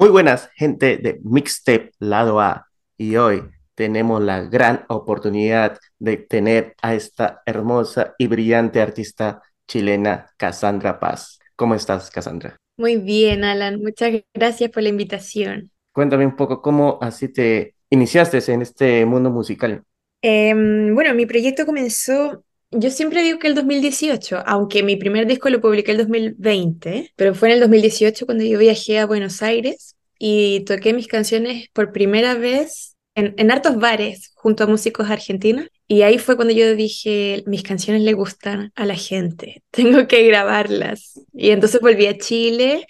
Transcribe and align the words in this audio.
Muy 0.00 0.08
buenas, 0.08 0.48
gente 0.54 0.96
de 0.96 1.20
Mixtape 1.22 1.90
Lado 1.98 2.40
A. 2.40 2.68
Y 2.96 3.16
hoy 3.16 3.42
tenemos 3.74 4.22
la 4.22 4.40
gran 4.40 4.86
oportunidad 4.88 5.78
de 5.98 6.16
tener 6.16 6.74
a 6.80 6.94
esta 6.94 7.42
hermosa 7.44 8.14
y 8.16 8.26
brillante 8.26 8.80
artista 8.80 9.42
chilena, 9.68 10.30
Cassandra 10.38 10.98
Paz. 10.98 11.38
¿Cómo 11.54 11.74
estás, 11.74 12.10
Cassandra? 12.10 12.56
Muy 12.78 12.96
bien, 12.96 13.44
Alan. 13.44 13.82
Muchas 13.82 14.22
gracias 14.32 14.70
por 14.70 14.82
la 14.82 14.88
invitación. 14.88 15.70
Cuéntame 15.92 16.24
un 16.24 16.34
poco 16.34 16.62
cómo 16.62 16.98
así 17.02 17.28
te 17.28 17.74
iniciaste 17.90 18.38
en 18.50 18.62
este 18.62 19.04
mundo 19.04 19.28
musical. 19.28 19.82
Em, 20.22 20.94
bueno, 20.94 21.12
mi 21.12 21.26
proyecto 21.26 21.66
comenzó 21.66 22.42
yo 22.70 22.90
siempre 22.90 23.22
digo 23.22 23.38
que 23.38 23.48
el 23.48 23.54
2018, 23.54 24.42
aunque 24.46 24.82
mi 24.82 24.96
primer 24.96 25.26
disco 25.26 25.50
lo 25.50 25.60
publiqué 25.60 25.92
el 25.92 25.98
2020, 25.98 27.12
pero 27.16 27.34
fue 27.34 27.48
en 27.48 27.54
el 27.54 27.60
2018 27.60 28.26
cuando 28.26 28.44
yo 28.44 28.58
viajé 28.58 28.98
a 28.98 29.06
Buenos 29.06 29.42
Aires 29.42 29.96
y 30.18 30.60
toqué 30.60 30.92
mis 30.92 31.08
canciones 31.08 31.68
por 31.72 31.92
primera 31.92 32.34
vez 32.34 32.96
en, 33.14 33.34
en 33.38 33.50
hartos 33.50 33.76
bares 33.76 34.30
junto 34.34 34.64
a 34.64 34.66
músicos 34.66 35.10
argentinos. 35.10 35.66
Y 35.88 36.02
ahí 36.02 36.18
fue 36.18 36.36
cuando 36.36 36.54
yo 36.54 36.76
dije, 36.76 37.42
mis 37.46 37.62
canciones 37.62 38.02
le 38.02 38.12
gustan 38.12 38.70
a 38.76 38.86
la 38.86 38.94
gente, 38.94 39.62
tengo 39.70 40.06
que 40.06 40.22
grabarlas. 40.26 41.18
Y 41.32 41.50
entonces 41.50 41.80
volví 41.80 42.06
a 42.06 42.16
Chile 42.16 42.86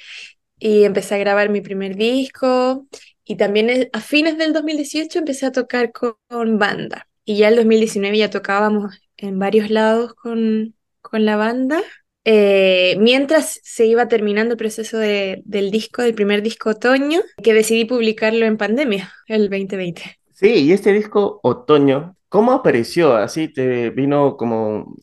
y 0.58 0.84
empecé 0.84 1.14
a 1.14 1.18
grabar 1.18 1.48
mi 1.48 1.62
primer 1.62 1.96
disco. 1.96 2.86
Y 3.24 3.36
también 3.36 3.88
a 3.92 4.00
fines 4.00 4.36
del 4.38 4.52
2018 4.52 5.20
empecé 5.20 5.46
a 5.46 5.52
tocar 5.52 5.92
con, 5.92 6.58
banda. 6.58 7.08
Y 7.24 7.36
ya 7.36 7.48
el 7.48 7.56
2019 7.56 8.18
ya 8.18 8.30
tocábamos 8.30 9.00
en 9.20 9.38
varios 9.38 9.70
lados 9.70 10.14
con, 10.14 10.74
con 11.00 11.24
la 11.24 11.36
banda. 11.36 11.82
Eh, 12.24 12.96
mientras 12.98 13.60
se 13.62 13.86
iba 13.86 14.08
terminando 14.08 14.52
el 14.52 14.58
proceso 14.58 14.98
de, 14.98 15.42
del 15.44 15.70
disco, 15.70 16.02
del 16.02 16.14
primer 16.14 16.42
disco 16.42 16.70
otoño, 16.70 17.20
que 17.42 17.54
decidí 17.54 17.84
publicarlo 17.84 18.44
en 18.44 18.56
pandemia, 18.56 19.10
el 19.26 19.48
2020. 19.48 20.18
Sí, 20.32 20.48
y 20.48 20.72
este 20.72 20.92
disco 20.92 21.40
otoño, 21.42 22.16
¿cómo 22.28 22.52
apareció? 22.52 23.14
¿Así 23.16 23.48
te 23.48 23.90
vino 23.90 24.36
como 24.36 24.94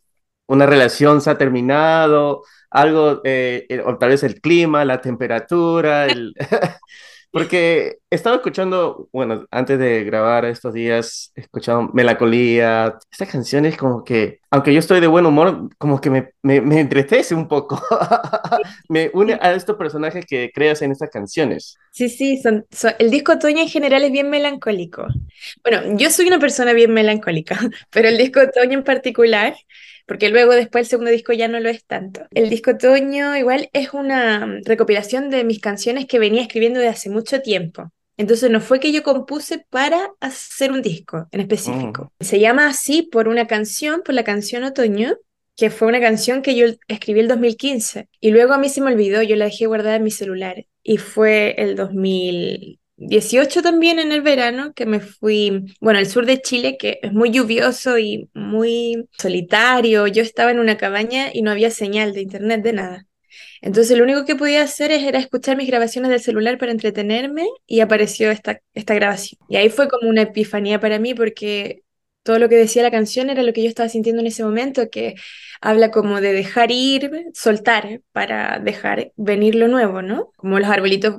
una 0.48 0.66
relación 0.66 1.22
se 1.22 1.30
ha 1.30 1.38
terminado? 1.38 2.44
¿Algo, 2.70 3.22
eh, 3.24 3.66
eh 3.70 3.82
o 3.86 3.98
tal 3.98 4.10
vez 4.10 4.24
el 4.24 4.40
clima, 4.42 4.86
la 4.86 5.02
temperatura? 5.02 6.06
El... 6.06 6.34
Porque 7.32 7.98
estaba 8.10 8.38
escuchando, 8.38 9.10
bueno, 9.12 9.46
antes 9.52 9.78
de 9.78 10.04
grabar 10.06 10.46
estos 10.46 10.74
días, 10.74 11.32
he 11.36 11.42
escuchado 11.42 11.90
Melancolía. 11.94 12.98
Estas 13.12 13.30
canciones 13.30 13.76
como 13.76 14.04
que, 14.04 14.40
aunque 14.50 14.74
yo 14.74 14.80
estoy 14.80 15.02
de 15.02 15.08
buen 15.08 15.26
humor, 15.26 15.70
como 15.78 16.00
que 16.00 16.10
me, 16.10 16.30
me, 16.42 16.62
me 16.62 16.80
entristece 16.80 17.36
un 17.36 17.48
poco. 17.48 17.82
me 18.90 19.12
une 19.14 19.38
a 19.42 19.54
estos 19.54 19.76
personajes 19.76 20.26
que 20.26 20.52
creas 20.54 20.82
en 20.82 20.92
estas 20.92 21.10
canciones. 21.10 21.76
Sí, 21.92 22.08
sí, 22.08 22.42
son, 22.42 22.66
son, 22.72 22.94
el 23.00 23.12
disco 23.12 23.34
Otoño 23.34 23.60
en 23.60 23.70
general 23.70 24.04
es 24.04 24.12
bien 24.12 24.30
melancólico. 24.30 25.06
Bueno, 25.64 25.98
yo 25.98 26.10
soy 26.10 26.28
una 26.28 26.40
persona 26.40 26.72
bien 26.74 26.94
melancólica, 26.94 27.60
pero 27.90 28.08
el 28.08 28.18
disco 28.18 28.40
Otoño 28.40 28.78
en 28.78 28.84
particular 28.84 29.56
porque 30.08 30.30
luego 30.30 30.54
después 30.54 30.86
el 30.86 30.90
segundo 30.90 31.12
disco 31.12 31.34
ya 31.34 31.50
no 31.50 31.60
lo 31.60 31.68
es 31.68 31.84
tanto. 31.84 32.22
El 32.32 32.50
disco 32.50 32.72
Otoño 32.72 33.36
igual 33.36 33.70
es 33.74 33.94
una 33.94 34.60
recopilación 34.64 35.30
de 35.30 35.44
mis 35.44 35.60
canciones 35.60 36.06
que 36.06 36.18
venía 36.18 36.42
escribiendo 36.42 36.80
desde 36.80 36.92
hace 36.92 37.10
mucho 37.10 37.42
tiempo. 37.42 37.92
Entonces 38.18 38.50
no 38.50 38.62
fue 38.62 38.80
que 38.80 38.92
yo 38.92 39.04
compuse 39.04 39.66
para 39.70 40.12
hacer 40.20 40.72
un 40.72 40.82
disco 40.82 41.28
en 41.32 41.42
específico. 41.42 42.12
Mm. 42.20 42.24
Se 42.24 42.40
llama 42.40 42.68
así 42.68 43.04
por 43.04 43.28
una 43.28 43.48
canción, 43.48 44.02
por 44.04 44.16
la 44.16 44.24
canción 44.24 44.64
Otoño, 44.64 45.16
que 45.56 45.70
fue 45.70 45.88
una 45.88 46.00
canción 46.00 46.42
que 46.42 46.56
yo 46.56 46.68
escribí 46.88 47.20
el 47.20 47.28
2015 47.28 48.10
y 48.20 48.32
luego 48.32 48.54
a 48.54 48.58
mí 48.58 48.70
se 48.70 48.82
me 48.82 48.92
olvidó, 48.92 49.22
yo 49.22 49.36
la 49.36 49.46
dejé 49.46 49.66
guardada 49.66 49.96
en 49.96 50.04
mi 50.04 50.12
celular 50.12 50.66
y 50.84 50.98
fue 50.98 51.56
el 51.58 51.76
2000 51.76 52.80
18 52.98 53.62
también 53.62 54.00
en 54.00 54.12
el 54.12 54.22
verano, 54.22 54.74
que 54.74 54.88
me 54.88 55.00
fui, 55.00 55.66
bueno, 55.80 56.00
al 56.00 56.08
sur 56.08 56.26
de 56.26 56.42
Chile, 56.42 56.78
que 56.78 57.00
es 57.04 57.14
muy 57.14 57.30
lluvioso 57.30 58.00
y 58.00 58.30
muy 58.34 59.08
solitario. 59.18 60.08
Yo 60.08 60.24
estaba 60.24 60.52
en 60.52 60.60
una 60.60 60.78
cabaña 60.78 61.30
y 61.32 61.44
no 61.44 61.52
había 61.52 61.70
señal 61.70 62.14
de 62.14 62.22
internet 62.22 62.64
de 62.64 62.74
nada. 62.74 63.06
Entonces 63.62 63.98
lo 63.98 64.04
único 64.04 64.26
que 64.26 64.36
podía 64.36 64.64
hacer 64.64 64.92
era 64.92 65.20
escuchar 65.20 65.58
mis 65.58 65.68
grabaciones 65.68 66.12
del 66.12 66.20
celular 66.20 66.58
para 66.58 66.72
entretenerme 66.72 67.48
y 67.66 67.80
apareció 67.82 68.32
esta, 68.32 68.62
esta 68.74 68.94
grabación. 68.96 69.40
Y 69.50 69.58
ahí 69.58 69.70
fue 69.70 69.88
como 69.88 70.10
una 70.10 70.24
epifanía 70.24 70.80
para 70.80 71.00
mí 71.00 71.14
porque 71.14 71.84
todo 72.24 72.40
lo 72.40 72.50
que 72.50 72.58
decía 72.58 72.84
la 72.84 72.92
canción 72.92 73.30
era 73.30 73.42
lo 73.42 73.54
que 73.54 73.64
yo 73.64 73.70
estaba 73.70 73.88
sintiendo 73.88 74.22
en 74.22 74.28
ese 74.28 74.44
momento, 74.44 74.90
que 74.90 75.16
habla 75.62 75.92
como 75.92 76.20
de 76.20 76.34
dejar 76.34 76.72
ir, 76.72 77.10
soltar 77.34 78.02
para 78.12 78.60
dejar 78.60 79.14
venir 79.16 79.56
lo 79.56 79.70
nuevo, 79.70 80.02
¿no? 80.02 80.32
Como 80.36 80.60
los 80.60 80.68
arbolitos. 80.68 81.16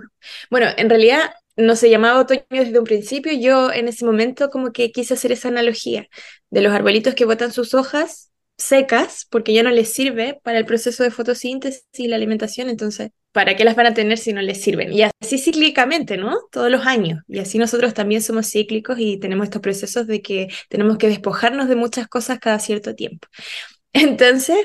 Bueno, 0.51 0.67
en 0.77 0.91
realidad 0.91 1.31
no 1.57 1.77
se 1.77 1.91
llamaba 1.91 2.21
otoño 2.21 2.43
desde 2.51 2.79
un 2.79 2.85
principio, 2.85 3.33
yo 3.33 3.73
en 3.73 3.89
ese 3.89 4.05
momento 4.05 4.51
como 4.51 4.71
que 4.71 4.93
quise 4.93 5.15
hacer 5.15 5.33
esa 5.33 5.49
analogía 5.49 6.07
de 6.51 6.61
los 6.61 6.73
arbolitos 6.75 7.15
que 7.15 7.25
botan 7.25 7.53
sus 7.53 7.73
hojas 7.75 8.31
secas 8.59 9.27
porque 9.31 9.55
ya 9.55 9.63
no 9.63 9.71
les 9.71 9.93
sirve 9.93 10.39
para 10.43 10.59
el 10.59 10.67
proceso 10.67 11.05
de 11.05 11.11
fotosíntesis 11.11 11.85
y 11.95 12.09
la 12.09 12.17
alimentación, 12.17 12.69
entonces, 12.69 13.11
¿para 13.33 13.57
qué 13.57 13.65
las 13.65 13.77
van 13.77 13.87
a 13.87 13.95
tener 13.95 14.19
si 14.19 14.33
no 14.33 14.43
les 14.43 14.61
sirven? 14.61 14.93
Y 14.93 15.03
así 15.03 15.39
cíclicamente, 15.39 16.17
¿no? 16.17 16.37
Todos 16.51 16.71
los 16.71 16.85
años. 16.85 17.23
Y 17.29 17.39
así 17.39 17.57
nosotros 17.59 17.95
también 17.95 18.21
somos 18.21 18.51
cíclicos 18.51 18.99
y 18.99 19.19
tenemos 19.19 19.45
estos 19.45 19.63
procesos 19.63 20.07
de 20.07 20.21
que 20.21 20.49
tenemos 20.69 20.99
que 20.99 21.09
despojarnos 21.09 21.69
de 21.69 21.77
muchas 21.77 22.09
cosas 22.09 22.41
cada 22.41 22.59
cierto 22.59 22.95
tiempo. 22.95 23.29
Entonces, 23.93 24.59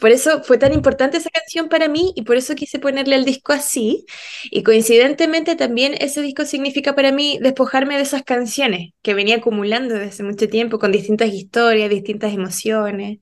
por 0.00 0.10
eso 0.10 0.42
fue 0.42 0.56
tan 0.58 0.72
importante 0.72 1.18
esa 1.18 1.30
canción 1.30 1.68
para 1.68 1.88
mí 1.88 2.12
y 2.16 2.22
por 2.22 2.36
eso 2.36 2.54
quise 2.54 2.78
ponerle 2.78 3.16
el 3.16 3.24
disco 3.24 3.52
así. 3.52 4.06
Y 4.50 4.62
coincidentemente 4.62 5.54
también 5.54 5.94
ese 6.00 6.22
disco 6.22 6.44
significa 6.46 6.94
para 6.94 7.12
mí 7.12 7.38
despojarme 7.42 7.96
de 7.96 8.02
esas 8.02 8.22
canciones 8.22 8.92
que 9.02 9.14
venía 9.14 9.36
acumulando 9.36 9.94
desde 9.94 10.08
hace 10.08 10.22
mucho 10.22 10.48
tiempo 10.48 10.78
con 10.78 10.92
distintas 10.92 11.28
historias, 11.32 11.90
distintas 11.90 12.32
emociones. 12.32 13.18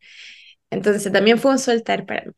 Entonces 0.70 1.12
también 1.12 1.38
fue 1.38 1.52
un 1.52 1.58
soltar 1.58 2.06
para 2.06 2.22
mí. 2.26 2.32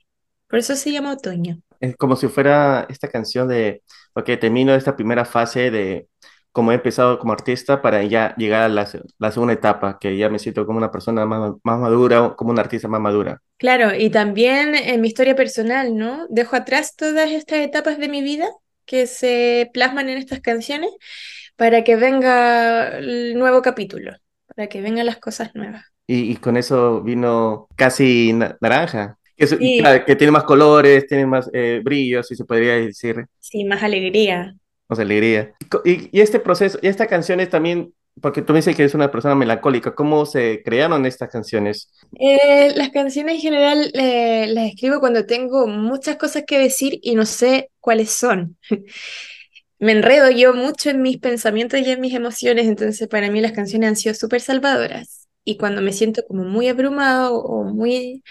Por 0.49 0.59
eso 0.59 0.77
se 0.77 0.93
llama 0.93 1.13
Otoño. 1.13 1.61
Es 1.81 1.97
como 1.97 2.17
si 2.17 2.29
fuera 2.29 2.87
esta 2.89 3.09
canción 3.09 3.49
de, 3.49 3.83
ok, 4.15 4.31
termino 4.41 4.75
esta 4.75 4.97
primera 4.97 5.25
fase 5.25 5.71
de 5.71 6.07
como 6.53 6.71
he 6.71 6.75
empezado 6.75 7.19
como 7.19 7.33
artista 7.33 7.81
para 7.81 8.05
ya 8.05 8.35
llegar 8.37 8.63
a 8.63 8.69
la, 8.69 8.87
segunda 9.33 9.55
etapa, 9.55 9.99
que 9.99 10.17
ya 10.17 10.29
me 10.29 10.39
siento 10.39 10.67
como 10.67 10.79
una 10.79 10.93
persona 10.93 11.25
más, 11.25 11.55
más 11.65 11.79
madura, 11.81 12.35
como 12.37 12.51
una 12.51 12.61
artista 12.61 12.89
más 12.89 13.01
madura. 13.01 13.41
Claro, 13.57 13.95
y 13.97 14.11
también 14.11 14.75
en 14.75 15.01
mi 15.01 15.09
historia 15.09 15.35
personal, 15.35 15.97
¿no? 15.97 16.27
Dejo 16.29 16.55
atrás 16.55 16.95
todas 16.95 17.31
estas 17.31 17.61
etapas 17.61 17.99
de 17.99 18.09
mi 18.09 18.23
vida 18.23 18.49
que 18.85 19.07
se 19.07 19.71
plasman 19.73 20.11
en 20.11 20.19
estas 20.19 20.41
canciones 20.41 20.91
para 21.57 21.85
que 21.85 21.97
venga 21.97 22.99
el 22.99 23.35
nuevo 23.39 23.63
capítulo, 23.63 24.13
para 24.55 24.69
que 24.69 24.83
vengan 24.83 25.07
las 25.07 25.19
cosas 25.19 25.55
nuevas. 25.55 25.85
Y, 26.07 26.33
y 26.33 26.37
con 26.37 26.59
eso 26.59 27.01
vino 27.01 27.69
casi 27.77 28.35
naranja. 28.61 29.19
Que, 29.35 29.47
sí. 29.47 29.83
que, 30.07 30.17
tiene 30.17 30.31
más 30.31 30.45
colores, 30.45 31.07
tiene 31.07 31.27
más 31.27 31.49
eh, 31.55 31.81
brillo, 31.83 32.23
si 32.23 32.37
se 32.37 32.45
podría 32.45 32.75
decir. 32.75 33.25
Sí, 33.41 33.65
más 33.65 33.83
alegría 33.83 34.55
alegría. 34.99 35.55
Y, 35.85 36.17
y, 36.17 36.21
este 36.21 36.41
proceso, 36.41 36.79
y 36.83 36.89
esta 36.89 37.07
canción 37.07 37.41
es 37.41 37.51
también, 37.51 37.95
porque 38.21 38.43
tú 38.43 38.53
me 38.53 38.59
dices 38.59 38.77
que 38.77 38.85
es 38.85 38.95
una 38.95 39.11
persona 39.11 39.35
melancólica, 39.35 39.95
¿cómo 39.95 40.27
se 40.27 40.63
crearon 40.65 41.07
estas 41.07 41.31
canciones? 41.31 41.91
Eh, 42.19 42.73
las 42.77 42.91
canciones 42.91 43.37
en 43.37 43.41
general 43.41 43.91
eh, 43.95 44.47
las 44.49 44.67
escribo 44.67 45.01
cuando 45.01 45.25
tengo 45.25 45.67
muchas 45.67 46.17
cosas 46.17 46.45
que 46.47 46.59
decir 46.59 46.99
y 47.03 47.15
no 47.15 47.25
sé 47.25 47.71
cuáles 47.81 48.11
son. 48.11 48.57
me 49.79 49.93
enredo 49.93 50.31
yo 50.31 50.55
mucho 50.55 50.91
en 50.91 51.03
mis 51.03 51.19
pensamientos 51.19 51.81
y 51.81 51.91
en 51.91 52.01
mis 52.01 52.15
emociones, 52.15 52.67
entonces 52.67 53.09
para 53.09 53.31
mí 53.31 53.41
las 53.41 53.53
canciones 53.53 53.89
han 53.89 53.97
sido 53.97 54.15
súper 54.15 54.41
salvadoras. 54.41 55.29
Y 55.45 55.57
cuando 55.57 55.83
me 55.83 55.93
siento 55.93 56.23
como 56.27 56.45
muy 56.45 56.69
abrumado 56.69 57.35
o 57.37 57.65
muy 57.65 58.23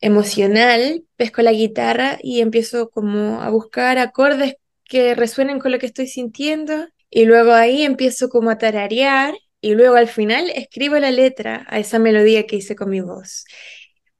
emocional, 0.00 1.04
pesco 1.16 1.42
la 1.42 1.52
guitarra 1.52 2.18
y 2.22 2.40
empiezo 2.40 2.90
como 2.90 3.40
a 3.40 3.50
buscar 3.50 3.98
acordes 3.98 4.56
que 4.90 5.14
resuenen 5.14 5.60
con 5.60 5.70
lo 5.70 5.78
que 5.78 5.86
estoy 5.86 6.08
sintiendo 6.08 6.88
y 7.08 7.24
luego 7.24 7.52
ahí 7.52 7.82
empiezo 7.82 8.28
como 8.28 8.50
a 8.50 8.58
tararear 8.58 9.34
y 9.60 9.74
luego 9.74 9.94
al 9.94 10.08
final 10.08 10.50
escribo 10.50 10.96
la 10.96 11.12
letra 11.12 11.64
a 11.68 11.78
esa 11.78 12.00
melodía 12.00 12.46
que 12.46 12.56
hice 12.56 12.74
con 12.74 12.90
mi 12.90 13.00
voz. 13.00 13.44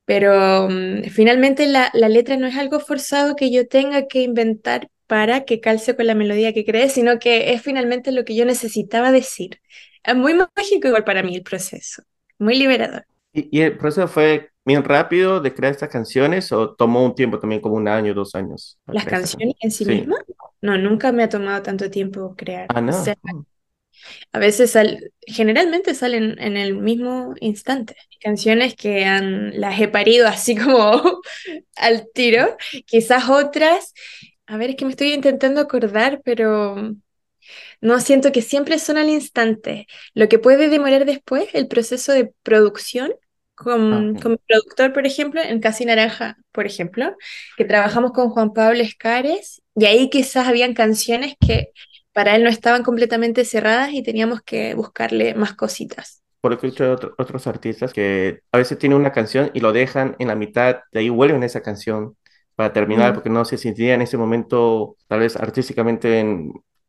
Pero 0.04 0.66
um, 0.66 1.02
finalmente 1.02 1.66
la, 1.66 1.90
la, 1.92 2.08
letra 2.08 2.36
no 2.36 2.46
es 2.46 2.56
algo 2.56 2.78
forzado 2.78 3.34
que 3.34 3.50
yo 3.50 3.66
tenga 3.66 4.06
que 4.06 4.22
inventar 4.22 4.88
para 5.08 5.44
que 5.44 5.60
calce 5.60 5.96
con 5.96 6.06
la 6.06 6.14
melodía 6.14 6.52
que 6.52 6.64
creé, 6.64 6.88
sino 6.88 7.18
que 7.18 7.52
es 7.52 7.62
finalmente 7.62 8.12
lo 8.12 8.24
que 8.24 8.36
yo 8.36 8.44
necesitaba 8.44 9.10
decir. 9.10 9.60
Es 10.04 10.14
muy 10.14 10.34
mágico 10.34 10.86
igual 10.86 11.04
para 11.04 11.24
mí 11.24 11.34
el 11.34 11.42
proceso, 11.42 12.02
muy 12.38 12.56
liberador. 12.56 13.04
¿Y, 13.32 13.58
y 13.58 13.62
el 13.62 13.76
proceso 13.76 14.06
fue 14.06 14.50
bien 14.64 14.84
rápido 14.84 15.40
de 15.40 15.52
crear 15.52 15.72
estas 15.72 15.88
canciones 15.88 16.52
o 16.52 16.74
tomó 16.74 17.04
un 17.04 17.14
tiempo 17.14 17.40
también, 17.40 17.60
como 17.60 17.74
un 17.74 17.88
año, 17.88 18.14
dos 18.14 18.34
años? 18.36 18.78
¿Las 18.86 19.04
canciones 19.04 19.56
en 19.60 19.70
sí, 19.70 19.84
sí. 19.84 19.90
mismas? 19.90 20.20
No, 20.60 20.76
nunca 20.76 21.12
me 21.12 21.22
ha 21.22 21.28
tomado 21.28 21.62
tanto 21.62 21.90
tiempo 21.90 22.34
crear. 22.36 22.66
Ah, 22.68 22.80
no. 22.80 22.92
a 24.32 24.38
veces 24.38 24.72
sal, 24.72 25.12
generalmente 25.26 25.94
salen 25.94 26.38
en 26.38 26.56
el 26.56 26.74
mismo 26.74 27.34
instante. 27.40 27.96
Canciones 28.20 28.74
que 28.74 29.04
han, 29.04 29.58
las 29.58 29.80
he 29.80 29.88
parido 29.88 30.28
así 30.28 30.56
como 30.56 31.20
al 31.76 32.08
tiro. 32.12 32.56
Quizás 32.86 33.28
otras 33.28 33.94
A 34.46 34.56
ver, 34.56 34.70
es 34.70 34.76
que 34.76 34.84
me 34.84 34.90
estoy 34.90 35.12
intentando 35.12 35.60
acordar, 35.60 36.20
pero 36.24 36.94
no 37.80 38.00
siento 38.00 38.32
que 38.32 38.42
siempre 38.42 38.78
son 38.78 38.98
al 38.98 39.08
instante. 39.08 39.86
Lo 40.14 40.28
que 40.28 40.38
puede 40.38 40.68
demorar 40.68 41.04
después, 41.04 41.48
el 41.54 41.68
proceso 41.68 42.12
de 42.12 42.32
producción, 42.42 43.12
con, 43.54 44.14
con, 44.16 44.32
mi 44.32 44.38
productor, 44.38 44.92
por 44.94 45.06
ejemplo, 45.06 45.40
en 45.42 45.60
Casi 45.60 45.84
Naranja, 45.84 46.38
por 46.50 46.66
ejemplo, 46.66 47.14
que 47.58 47.66
trabajamos 47.66 48.12
con 48.12 48.30
Juan 48.30 48.54
Pablo 48.54 48.80
Escares, 48.80 49.62
y 49.80 49.86
ahí 49.86 50.10
quizás 50.10 50.46
habían 50.46 50.74
canciones 50.74 51.34
que 51.40 51.72
para 52.12 52.36
él 52.36 52.44
no 52.44 52.50
estaban 52.50 52.82
completamente 52.82 53.46
cerradas 53.46 53.94
y 53.94 54.02
teníamos 54.02 54.42
que 54.42 54.74
buscarle 54.74 55.34
más 55.34 55.54
cositas. 55.54 56.22
Por 56.42 56.50
lo 56.50 56.58
que 56.58 56.66
he 56.66 56.70
dicho 56.70 56.92
otro, 56.92 57.14
otros 57.16 57.46
artistas 57.46 57.94
que 57.94 58.40
a 58.52 58.58
veces 58.58 58.76
tienen 58.78 58.98
una 58.98 59.12
canción 59.12 59.50
y 59.54 59.60
lo 59.60 59.72
dejan 59.72 60.16
en 60.18 60.28
la 60.28 60.34
mitad, 60.34 60.80
de 60.92 61.00
ahí 61.00 61.08
vuelven 61.08 61.42
a 61.42 61.46
esa 61.46 61.62
canción 61.62 62.14
para 62.56 62.74
terminar, 62.74 63.12
mm. 63.12 63.14
porque 63.14 63.30
no 63.30 63.46
se 63.46 63.56
sentían 63.56 63.94
en 63.94 64.02
ese 64.02 64.18
momento 64.18 64.96
tal 65.08 65.20
vez 65.20 65.34
artísticamente 65.36 66.26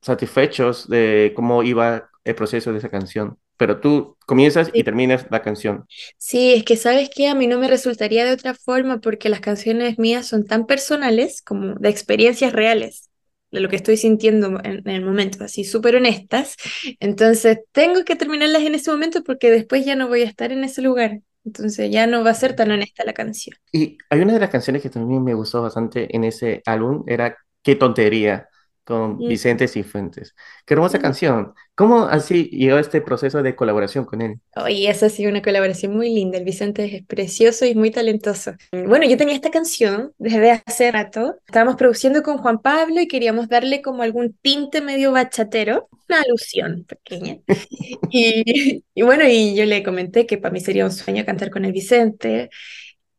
satisfechos 0.02 0.90
de 0.90 1.32
cómo 1.34 1.64
iba 1.64 2.10
el 2.26 2.36
proceso 2.36 2.74
de 2.74 2.80
esa 2.80 2.90
canción 2.90 3.38
pero 3.62 3.80
tú 3.80 4.18
comienzas 4.26 4.72
y 4.74 4.84
terminas 4.84 5.28
la 5.30 5.44
canción. 5.44 5.86
Sí, 6.18 6.52
es 6.52 6.64
que 6.64 6.76
sabes 6.76 7.12
que 7.16 7.28
a 7.28 7.36
mí 7.36 7.46
no 7.46 7.60
me 7.60 7.68
resultaría 7.68 8.26
de 8.26 8.32
otra 8.32 8.56
forma 8.56 9.02
porque 9.02 9.30
las 9.30 9.40
canciones 9.40 10.00
mías 10.00 10.26
son 10.26 10.48
tan 10.48 10.66
personales 10.66 11.44
como 11.44 11.76
de 11.76 11.90
experiencias 11.90 12.54
reales, 12.54 13.12
de 13.52 13.60
lo 13.60 13.70
que 13.70 13.76
estoy 13.76 13.98
sintiendo 13.98 14.60
en, 14.64 14.90
el 14.90 15.06
momento, 15.06 15.44
así 15.44 15.64
súper 15.64 15.98
honestas. 15.98 16.56
Entonces 17.00 17.60
tengo 17.72 18.04
que 18.04 18.16
terminarlas 18.16 18.64
en 18.64 18.74
ese 18.74 18.90
momento 18.90 19.24
porque 19.24 19.52
después 19.52 19.86
ya 19.86 19.96
no 19.96 20.08
voy 20.08 20.24
a 20.24 20.26
estar 20.26 20.52
en 20.52 20.64
ese 20.64 20.82
lugar. 20.82 21.20
Entonces 21.46 21.92
ya 21.92 22.08
no 22.08 22.24
va 22.24 22.32
a 22.32 22.34
ser 22.34 22.56
tan 22.56 22.72
honesta 22.72 23.06
la 23.06 23.14
canción. 23.14 23.56
Y 23.72 24.00
hay 24.10 24.22
una 24.22 24.34
de 24.34 24.40
las 24.40 24.50
canciones 24.50 24.82
que 24.82 24.90
también 24.90 25.24
me 25.24 25.36
gustó 25.36 25.62
bastante 25.62 26.08
en 26.16 26.24
ese 26.24 26.64
álbum, 26.66 27.04
era 27.06 27.38
Qué 27.64 27.76
tontería 27.76 28.48
con 28.84 29.16
mm. 29.16 29.28
Vicente 29.28 29.68
Cifuentes. 29.68 30.36
Qué 30.66 30.74
hermosa 30.74 30.98
mm. 30.98 31.02
canción. 31.02 31.54
¿Cómo 31.76 32.04
así 32.04 32.50
llegó 32.52 32.78
este 32.78 33.02
proceso 33.02 33.42
de 33.42 33.56
colaboración 33.56 34.06
con 34.06 34.22
él? 34.22 34.40
Oye, 34.56 34.90
esa 34.90 35.08
ha 35.08 35.10
sido 35.10 35.30
una 35.30 35.42
colaboración 35.42 35.96
muy 35.96 36.14
linda. 36.14 36.38
El 36.38 36.46
Vicente 36.46 36.96
es 36.96 37.06
precioso 37.06 37.66
y 37.66 37.76
muy 37.76 37.92
talentoso. 37.92 38.54
Bueno, 38.72 39.06
yo 39.08 39.18
tenía 39.18 39.36
esta 39.36 39.52
canción 39.52 40.14
desde 40.18 40.62
hace 40.66 40.92
rato. 40.92 41.36
Estábamos 41.46 41.76
produciendo 41.76 42.24
con 42.24 42.38
Juan 42.38 42.60
Pablo 42.60 43.02
y 43.02 43.08
queríamos 43.08 43.48
darle 43.48 43.82
como 43.82 44.04
algún 44.04 44.34
tinte 44.42 44.82
medio 44.82 45.12
bachatero, 45.12 45.88
una 46.10 46.22
alusión 46.22 46.86
pequeña. 46.86 47.38
y, 48.12 48.84
y 48.94 49.02
bueno, 49.02 49.28
y 49.28 49.56
yo 49.56 49.66
le 49.66 49.84
comenté 49.84 50.26
que 50.26 50.38
para 50.38 50.52
mí 50.52 50.60
sería 50.60 50.86
un 50.86 50.92
sueño 50.92 51.26
cantar 51.26 51.50
con 51.50 51.66
el 51.66 51.72
Vicente. 51.72 52.50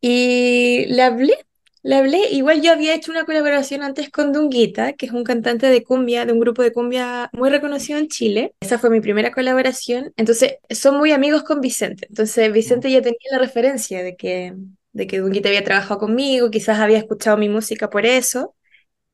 Y 0.01 0.85
le 0.89 1.03
hablé 1.03 1.35
le 1.83 1.97
hablé, 1.97 2.31
igual 2.31 2.63
yo 2.63 2.73
había 2.73 2.95
hecho 2.95 3.11
una 3.11 3.25
colaboración 3.25 3.83
antes 3.83 4.09
con 4.11 4.33
Dunguita, 4.33 4.93
que 4.93 5.07
es 5.07 5.13
un 5.13 5.25
cantante 5.25 5.67
de 5.67 5.83
cumbia, 5.83 6.25
de 6.25 6.33
un 6.33 6.39
grupo 6.41 6.63
de 6.63 6.73
cumbia 6.73 7.29
muy 7.33 7.51
reconocido 7.51 7.99
en 7.99 8.09
Chile. 8.09 8.55
Esa 8.61 8.79
fue 8.79 8.91
mi 8.91 9.01
primera 9.01 9.33
colaboración. 9.33 10.13
Entonces, 10.17 10.57
son 10.71 10.97
muy 10.99 11.11
amigos 11.13 11.43
con 11.43 11.61
Vicente. 11.61 12.07
Entonces, 12.09 12.53
Vicente 12.53 12.91
ya 12.91 13.03
tenía 13.03 13.19
la 13.33 13.39
referencia 13.39 14.03
de 14.03 14.17
que, 14.17 14.55
de 14.93 15.07
que 15.09 15.19
Dunguita 15.19 15.49
había 15.49 15.65
trabajado 15.65 15.99
conmigo, 15.99 16.51
quizás 16.51 16.79
había 16.79 16.99
escuchado 16.99 17.37
mi 17.37 17.49
música 17.49 17.91
por 17.91 18.07
eso. 18.07 18.55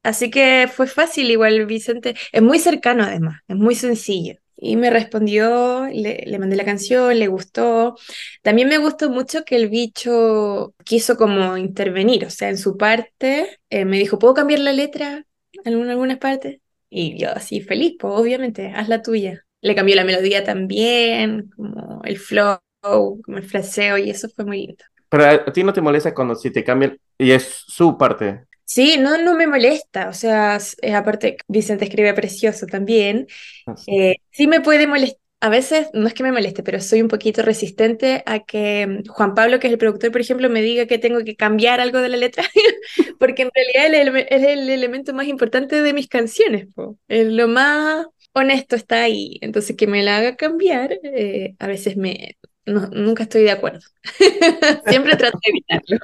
Así 0.03 0.31
que 0.31 0.69
fue 0.73 0.87
fácil, 0.87 1.31
igual 1.31 1.67
Vicente. 1.67 2.17
Es 2.33 2.43
muy 2.43 2.59
cercano 2.59 3.05
además, 3.05 3.41
es 3.49 3.57
muy 3.57 3.75
sencillo. 3.75 4.35
Y 4.61 4.77
me 4.77 4.91
respondió, 4.91 5.87
le, 5.93 6.25
le, 6.27 6.39
mandé 6.39 6.57
la 6.57 6.65
canción, 6.65 7.17
le 7.17 7.29
gustó. 7.29 7.97
También 8.43 8.69
me 8.69 8.79
gustó 8.79 9.09
mucho 9.09 9.45
que 9.45 9.55
el 9.57 9.69
bicho 9.69 10.75
quiso 10.85 11.17
como 11.17 11.57
intervenir, 11.57 12.25
o 12.25 12.31
sea, 12.31 12.49
en 12.49 12.59
su 12.59 12.77
parte 12.77 13.61
eh, 13.71 13.85
me 13.85 13.99
dijo, 13.99 14.19
¿puedo 14.19 14.35
cambiar 14.35 14.61
la 14.61 14.73
letra 14.73 15.25
en 15.65 15.89
algunas 15.89 16.19
partes? 16.19 16.59
Y 16.91 17.19
yo 17.19 17.31
así 17.31 17.61
feliz, 17.61 17.97
pues 18.01 18.15
obviamente, 18.15 18.73
haz 18.75 18.89
la 18.89 19.03
tuya. 19.03 19.45
Le 19.61 19.75
cambió 19.77 19.95
la 19.95 20.05
melodía 20.05 20.43
también, 20.45 21.51
como 21.55 22.03
el 22.05 22.19
flow, 22.19 22.59
como 22.81 23.37
el 23.37 23.45
fraseo, 23.45 23.97
y 23.99 24.11
eso 24.11 24.29
fue 24.35 24.45
muy 24.45 24.67
lindo. 24.67 24.85
Pero 25.09 25.25
a 25.25 25.53
ti 25.53 25.63
no 25.63 25.73
te 25.73 25.81
molesta 25.81 26.15
cuando 26.15 26.35
si 26.35 26.51
te 26.51 26.65
cambian 26.65 26.99
y 27.17 27.31
es 27.31 27.65
su 27.67 27.97
parte. 27.97 28.48
Sí, 28.69 28.97
no, 28.99 29.17
no 29.17 29.35
me 29.35 29.47
molesta, 29.47 30.11
o 30.11 30.13
sea, 30.13 30.59
eh, 30.83 30.93
aparte 30.95 31.39
Vicente 31.49 31.87
escribe 31.87 32.13
precioso 32.13 32.67
también, 32.67 33.27
ah, 33.67 33.75
eh, 33.87 34.17
sí. 34.31 34.47
me 34.47 34.61
puede 34.61 34.87
molestar, 34.87 35.19
a 35.41 35.49
veces 35.49 35.89
no 35.95 36.07
es 36.07 36.13
que 36.13 36.23
me 36.23 36.33
moleste, 36.33 36.63
pero 36.63 36.79
soy 36.79 37.01
un 37.01 37.09
poquito 37.09 37.41
resistente 37.41 38.23
a 38.27 38.41
que 38.41 38.87
mm, 38.87 39.09
Juan 39.09 39.35
Pablo, 39.35 39.59
que 39.59 39.69
es 39.69 39.73
el 39.73 39.79
productor, 39.79 40.13
por 40.13 40.21
ejemplo, 40.21 40.51
me 40.51 40.61
diga 40.61 40.85
que 40.85 40.99
tengo 40.99 41.25
que 41.25 41.35
cambiar 41.35 41.81
algo 41.81 42.01
de 42.03 42.11
la 42.11 42.19
letra, 42.19 42.45
porque 43.19 43.43
en 43.43 43.51
realidad 43.55 44.27
es 44.29 44.43
el 44.43 44.69
elemento 44.69 45.15
más 45.15 45.29
importante 45.29 45.81
de 45.81 45.93
mis 45.95 46.09
canciones, 46.09 46.69
es 47.09 47.27
lo 47.27 47.49
más 47.49 48.07
honesto 48.35 48.77
está 48.77 49.03
ahí, 49.03 49.39
entonces 49.41 49.77
que 49.77 49.87
me 49.87 50.03
la 50.03 50.19
haga 50.19 50.37
cambiar, 50.37 50.93
eh, 51.03 51.57
a 51.59 51.67
veces 51.67 51.97
me, 51.97 52.37
nunca 52.69 53.25
estoy 53.25 53.43
de 53.43 53.51
acuerdo. 53.51 53.81
Siempre 54.87 55.17
trato 55.17 55.39
de 55.43 55.51
evitarlo. 55.51 55.99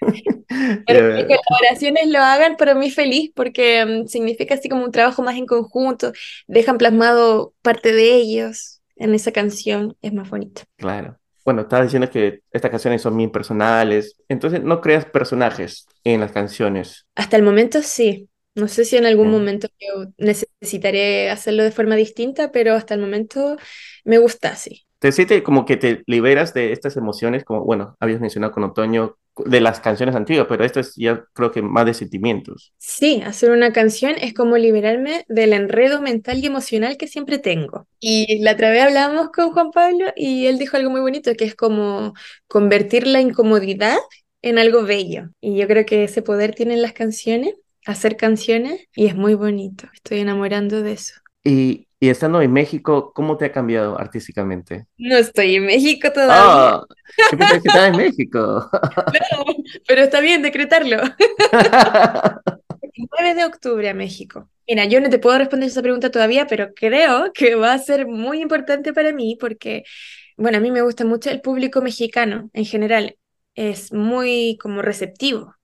Pero 0.86 1.26
que 1.26 1.36
colaboraciones 1.46 2.08
lo 2.08 2.18
hagan 2.18 2.56
para 2.56 2.74
mí 2.74 2.90
feliz 2.90 3.30
porque 3.34 3.84
mm, 3.84 4.06
significa 4.06 4.54
así 4.54 4.68
como 4.68 4.84
un 4.84 4.92
trabajo 4.92 5.22
más 5.22 5.36
en 5.36 5.46
conjunto, 5.46 6.12
dejan 6.46 6.78
plasmado 6.78 7.54
parte 7.62 7.92
de 7.92 8.14
ellos 8.14 8.80
en 8.96 9.14
esa 9.14 9.32
canción, 9.32 9.96
es 10.02 10.12
más 10.12 10.30
bonito. 10.30 10.62
Claro. 10.76 11.18
Bueno, 11.44 11.62
estaba 11.62 11.82
diciendo 11.82 12.08
que 12.08 12.42
estas 12.52 12.70
canciones 12.70 13.02
son 13.02 13.14
muy 13.14 13.26
personales, 13.28 14.16
entonces 14.28 14.62
no 14.62 14.80
creas 14.80 15.06
personajes 15.06 15.86
en 16.04 16.20
las 16.20 16.30
canciones. 16.30 17.06
Hasta 17.16 17.36
el 17.36 17.42
momento 17.42 17.82
sí. 17.82 18.28
No 18.54 18.68
sé 18.68 18.84
si 18.84 18.98
en 18.98 19.06
algún 19.06 19.30
momento 19.30 19.66
yo 19.80 20.12
necesitaré 20.18 21.30
hacerlo 21.30 21.64
de 21.64 21.72
forma 21.72 21.96
distinta, 21.96 22.52
pero 22.52 22.74
hasta 22.74 22.92
el 22.92 23.00
momento 23.00 23.56
me 24.04 24.18
gusta 24.18 24.50
así 24.50 24.84
te 25.02 25.10
sientes 25.10 25.42
como 25.42 25.64
que 25.64 25.76
te 25.76 26.04
liberas 26.06 26.54
de 26.54 26.70
estas 26.70 26.96
emociones, 26.96 27.44
como, 27.44 27.64
bueno, 27.64 27.96
habías 27.98 28.20
mencionado 28.20 28.52
con 28.52 28.62
Otoño, 28.62 29.16
de 29.36 29.60
las 29.60 29.80
canciones 29.80 30.14
antiguas, 30.14 30.46
pero 30.48 30.62
esto 30.64 30.78
es 30.78 30.94
ya 30.94 31.24
creo 31.32 31.50
que 31.50 31.60
más 31.60 31.86
de 31.86 31.94
sentimientos. 31.94 32.72
Sí, 32.78 33.20
hacer 33.26 33.50
una 33.50 33.72
canción 33.72 34.14
es 34.20 34.32
como 34.32 34.58
liberarme 34.58 35.24
del 35.26 35.54
enredo 35.54 36.00
mental 36.00 36.38
y 36.38 36.46
emocional 36.46 36.96
que 36.98 37.08
siempre 37.08 37.40
tengo. 37.40 37.88
Y 37.98 38.44
la 38.44 38.52
otra 38.52 38.70
vez 38.70 38.82
hablamos 38.82 39.30
con 39.30 39.50
Juan 39.50 39.72
Pablo 39.72 40.12
y 40.14 40.46
él 40.46 40.56
dijo 40.56 40.76
algo 40.76 40.90
muy 40.90 41.00
bonito, 41.00 41.34
que 41.34 41.46
es 41.46 41.56
como 41.56 42.14
convertir 42.46 43.08
la 43.08 43.20
incomodidad 43.20 43.98
en 44.40 44.60
algo 44.60 44.84
bello. 44.84 45.30
Y 45.40 45.56
yo 45.56 45.66
creo 45.66 45.84
que 45.84 46.04
ese 46.04 46.22
poder 46.22 46.54
tienen 46.54 46.80
las 46.80 46.92
canciones, 46.92 47.54
hacer 47.86 48.16
canciones, 48.16 48.82
y 48.94 49.06
es 49.06 49.16
muy 49.16 49.34
bonito. 49.34 49.88
Estoy 49.94 50.20
enamorando 50.20 50.80
de 50.82 50.92
eso. 50.92 51.14
Y 51.44 51.86
y 52.02 52.10
estando 52.10 52.42
en 52.42 52.52
México, 52.52 53.12
¿cómo 53.14 53.36
te 53.36 53.44
ha 53.44 53.52
cambiado 53.52 53.96
artísticamente? 53.96 54.88
No 54.98 55.16
estoy 55.16 55.54
en 55.54 55.66
México 55.66 56.10
todavía. 56.12 56.78
Oh, 56.78 56.86
¿Qué 57.30 57.36
que 57.36 57.44
estás 57.58 57.90
en 57.90 57.96
México? 57.96 58.68
Pero 59.86 60.02
está 60.02 60.18
bien 60.18 60.42
decretarlo. 60.42 60.96
9 62.96 63.34
de 63.36 63.44
octubre 63.44 63.88
a 63.88 63.94
México. 63.94 64.50
Mira, 64.66 64.84
yo 64.86 65.00
no 65.00 65.10
te 65.10 65.20
puedo 65.20 65.38
responder 65.38 65.68
esa 65.68 65.80
pregunta 65.80 66.10
todavía, 66.10 66.48
pero 66.48 66.74
creo 66.74 67.32
que 67.32 67.54
va 67.54 67.72
a 67.72 67.78
ser 67.78 68.08
muy 68.08 68.42
importante 68.42 68.92
para 68.92 69.12
mí 69.12 69.36
porque, 69.38 69.84
bueno, 70.36 70.58
a 70.58 70.60
mí 70.60 70.72
me 70.72 70.82
gusta 70.82 71.04
mucho 71.04 71.30
el 71.30 71.40
público 71.40 71.82
mexicano 71.82 72.50
en 72.52 72.64
general. 72.64 73.16
Es 73.54 73.92
muy 73.92 74.58
como 74.60 74.82
receptivo, 74.82 75.54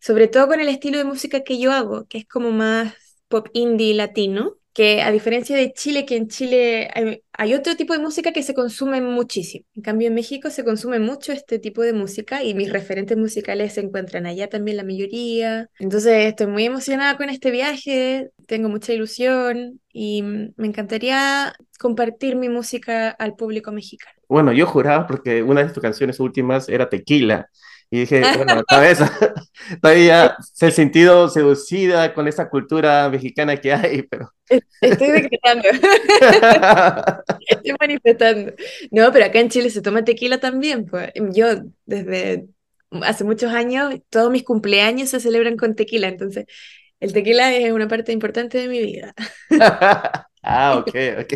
sobre 0.00 0.28
todo 0.28 0.46
con 0.46 0.60
el 0.60 0.68
estilo 0.68 0.98
de 0.98 1.04
música 1.04 1.42
que 1.42 1.58
yo 1.58 1.72
hago, 1.72 2.06
que 2.06 2.18
es 2.18 2.28
como 2.28 2.52
más 2.52 2.94
pop 3.26 3.48
indie 3.54 3.92
latino 3.94 4.59
que 4.72 5.02
a 5.02 5.10
diferencia 5.10 5.56
de 5.56 5.72
Chile, 5.72 6.06
que 6.06 6.16
en 6.16 6.28
Chile 6.28 6.88
hay, 7.32 7.54
otro 7.54 7.74
tipo 7.76 7.92
de 7.92 7.98
música 7.98 8.32
que 8.32 8.42
se 8.42 8.54
consume 8.54 9.00
muchísimo. 9.00 9.64
En 9.74 9.82
cambio, 9.82 10.08
en 10.08 10.14
México 10.14 10.50
se 10.50 10.64
consume 10.64 11.00
mucho 11.00 11.32
este 11.32 11.58
tipo 11.58 11.82
de 11.82 11.92
música 11.92 12.44
y 12.44 12.54
mis 12.54 12.70
referentes 12.70 13.16
musicales 13.16 13.74
se 13.74 13.80
encuentran 13.80 14.26
allá 14.26 14.48
también 14.48 14.76
la 14.76 14.84
mayoría. 14.84 15.68
Entonces 15.78 16.26
estoy 16.26 16.46
muy 16.46 16.64
emocionada 16.64 17.16
con 17.16 17.30
este 17.30 17.50
viaje, 17.50 18.30
tengo 18.46 18.68
mucha 18.68 18.92
ilusión 18.92 19.80
y 19.92 20.22
me 20.22 20.66
encantaría 20.66 21.52
compartir 21.78 22.36
mi 22.36 22.48
música 22.48 23.10
al 23.10 23.34
público 23.34 23.72
mexicano. 23.72 24.14
Bueno, 24.28 24.52
yo 24.52 24.66
juraba 24.66 25.06
porque 25.06 25.42
una 25.42 25.64
de 25.64 25.72
tus 25.72 25.82
canciones 25.82 26.20
últimas 26.20 26.68
era 26.68 26.88
Tequila 26.88 27.48
y 27.90 28.00
dije, 28.00 28.22
bueno, 28.36 28.62
tal 28.64 28.80
vez 28.82 28.98
todavía 29.82 30.36
se 30.40 30.66
ha 30.66 30.70
sentido 30.70 31.28
seducida 31.28 32.14
con 32.14 32.28
esa 32.28 32.48
cultura 32.48 33.08
mexicana 33.10 33.56
que 33.56 33.72
hay, 33.72 34.02
pero... 34.02 34.32
Estoy 34.80 35.10
decretando. 35.10 35.68
Estoy 37.48 37.74
manifestando. 37.78 38.52
No, 38.90 39.12
pero 39.12 39.24
acá 39.26 39.40
en 39.40 39.48
Chile 39.48 39.70
se 39.70 39.82
toma 39.82 40.04
tequila 40.04 40.38
también. 40.38 40.86
Pues. 40.86 41.12
Yo 41.32 41.46
desde 41.86 42.46
hace 43.02 43.22
muchos 43.22 43.52
años, 43.52 43.94
todos 44.08 44.30
mis 44.30 44.42
cumpleaños 44.42 45.10
se 45.10 45.20
celebran 45.20 45.56
con 45.56 45.76
tequila, 45.76 46.08
entonces 46.08 46.46
el 46.98 47.12
tequila 47.12 47.54
es 47.54 47.70
una 47.72 47.86
parte 47.86 48.10
importante 48.10 48.58
de 48.58 48.68
mi 48.68 48.82
vida. 48.82 49.14
ah, 50.42 50.78
ok, 50.78 50.94
ok. 51.20 51.34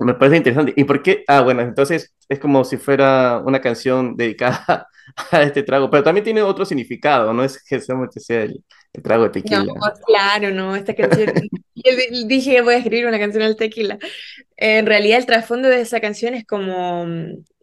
Me 0.00 0.14
parece 0.14 0.36
interesante. 0.36 0.72
¿Y 0.76 0.84
por 0.84 1.02
qué? 1.02 1.24
Ah, 1.28 1.42
bueno, 1.42 1.62
entonces 1.62 2.12
es 2.28 2.38
como 2.38 2.64
si 2.64 2.76
fuera 2.76 3.38
una 3.44 3.60
canción 3.60 4.16
dedicada 4.16 4.88
a 5.32 5.42
este 5.42 5.62
trago, 5.62 5.90
pero 5.90 6.02
también 6.02 6.24
tiene 6.24 6.42
otro 6.42 6.64
significado, 6.64 7.32
no 7.32 7.44
es 7.44 7.62
que 7.62 7.80
sea 8.20 8.42
el, 8.42 8.64
trago 9.02 9.24
de 9.24 9.30
No, 9.44 9.64
tequila. 9.64 9.72
claro, 10.06 10.50
no, 10.50 10.74
esta 10.76 10.94
canción, 10.94 11.32
yo 11.74 11.92
di- 11.96 12.26
dije 12.26 12.60
voy 12.62 12.74
a 12.74 12.78
escribir 12.78 13.06
una 13.06 13.18
canción 13.18 13.42
al 13.42 13.56
tequila. 13.56 13.98
En 14.56 14.86
realidad 14.86 15.18
el 15.18 15.26
trasfondo 15.26 15.68
de 15.68 15.80
esa 15.80 16.00
canción 16.00 16.34
es 16.34 16.44
como, 16.46 17.06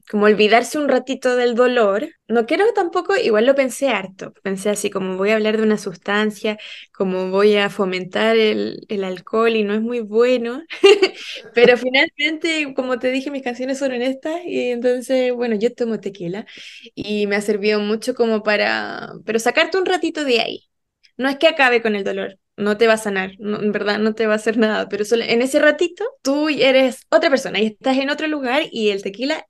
como 0.10 0.26
olvidarse 0.26 0.78
un 0.80 0.88
ratito 0.90 1.36
del 1.36 1.56
dolor. 1.56 2.10
No 2.28 2.46
quiero 2.46 2.66
tampoco, 2.74 3.16
igual 3.18 3.46
lo 3.46 3.56
pensé 3.56 3.90
harto, 3.90 4.34
pensé 4.44 4.70
así 4.70 4.90
como 4.90 5.18
voy 5.18 5.30
a 5.32 5.36
hablar 5.36 5.58
de 5.58 5.64
una 5.64 5.78
sustancia, 5.78 6.58
como 6.94 7.30
voy 7.30 7.56
a 7.58 7.70
fomentar 7.70 8.36
el, 8.38 8.86
el 8.90 9.04
alcohol 9.04 9.56
y 9.56 9.64
no 9.64 9.74
es 9.74 9.82
muy 9.82 10.00
bueno, 10.02 10.64
pero 11.54 11.78
finalmente, 11.78 12.74
como 12.76 13.00
te 13.00 13.12
dije, 13.12 13.32
mis 13.32 13.44
canciones 13.44 13.80
son 13.80 13.92
honestas 13.94 14.42
y 14.46 14.72
entonces, 14.72 15.34
bueno, 15.34 15.56
yo 15.56 15.74
tomo 15.74 16.00
tequila 16.00 16.46
y 16.96 17.28
me 17.28 17.36
ha 17.36 17.42
servido 17.42 17.80
mucho 17.80 18.14
como 18.16 18.44
para, 18.44 19.14
pero 19.26 19.40
sacarte 19.40 19.78
un 19.78 19.86
ratito 19.86 20.24
de 20.26 20.42
ahí. 20.42 20.70
No 21.18 21.30
es 21.30 21.38
que 21.38 21.48
acabe 21.48 21.82
con 21.82 21.96
el 21.96 22.04
dolor, 22.04 22.38
no 22.58 22.78
te 22.78 22.88
va 22.88 22.94
a 22.94 22.98
sanar, 22.98 23.32
en 23.40 23.72
verdad 23.72 24.00
no 24.00 24.14
te 24.16 24.28
va 24.28 24.34
a 24.34 24.36
hacer 24.38 24.58
nada, 24.58 24.90
pero 24.90 25.06
solo 25.06 25.24
en 25.24 25.42
ese 25.42 25.60
ratito 25.60 26.04
tú 26.22 26.50
eres 26.50 27.02
otra 27.10 27.30
persona 27.30 27.60
y 27.62 27.68
estás 27.68 27.98
en 27.98 28.10
otro 28.10 28.28
lugar 28.28 28.64
y 28.72 28.90
el 28.90 29.02
tequila, 29.02 29.46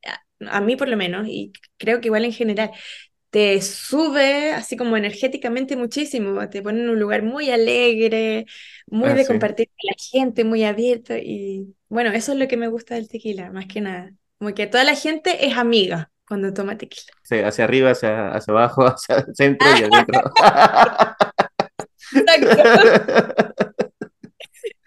a, 0.50 0.62
mí 0.62 0.76
por 0.76 0.88
lo 0.88 0.98
menos, 0.98 1.28
y 1.28 1.52
creo 1.78 2.02
que 2.02 2.08
igual 2.08 2.26
en 2.26 2.34
general, 2.34 2.72
te 3.30 3.62
sube 3.62 4.52
así 4.54 4.78
como 4.78 4.98
energéticamente 4.98 5.76
muchísimo, 5.76 6.50
te 6.50 6.62
pone 6.62 6.82
en 6.82 6.90
un 6.90 7.00
lugar 7.00 7.24
muy 7.24 7.50
alegre, 7.52 8.46
muy 8.88 9.10
Ah, 9.10 9.16
de 9.16 9.24
sí. 9.24 9.28
compartir 9.28 9.68
con 9.68 9.76
la 9.84 9.96
gente, 9.98 10.44
muy 10.44 10.64
abierto 10.64 11.16
y 11.18 11.76
bueno, 11.90 12.12
eso 12.12 12.32
es 12.34 12.38
lo 12.40 12.48
que 12.48 12.58
me 12.58 12.68
gusta 12.68 12.96
del 12.96 13.10
tequila, 13.10 13.52
más 13.52 13.66
que 13.68 13.82
nada, 13.82 14.14
como 14.40 14.54
que 14.54 14.68
toda 14.68 14.84
la 14.84 14.96
gente 14.96 15.46
es 15.46 15.58
amiga 15.58 16.12
cuando 16.28 16.54
toma 16.54 16.78
tequila. 16.78 17.14
Sí, 17.24 17.40
hacia 17.40 17.66
arriba, 17.66 17.92
hacia, 17.92 18.30
hacia 18.30 18.52
abajo, 18.52 18.84
hacia 18.86 19.18
el 19.18 19.36
centro 19.36 19.68
y 19.70 19.84
adentro. 19.84 20.22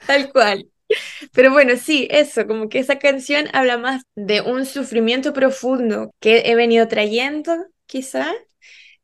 Tal 0.07 0.33
cual. 0.33 0.69
Pero 1.33 1.53
bueno, 1.53 1.77
sí, 1.77 2.09
eso, 2.11 2.47
como 2.47 2.69
que 2.69 2.79
esa 2.79 2.99
canción 2.99 3.47
habla 3.53 3.79
más 3.79 4.03
de 4.17 4.41
un 4.41 4.67
sufrimiento 4.67 5.33
profundo 5.33 6.11
que 6.21 6.43
he 6.47 6.55
venido 6.55 6.89
trayendo, 6.89 7.67
quizá, 7.87 8.33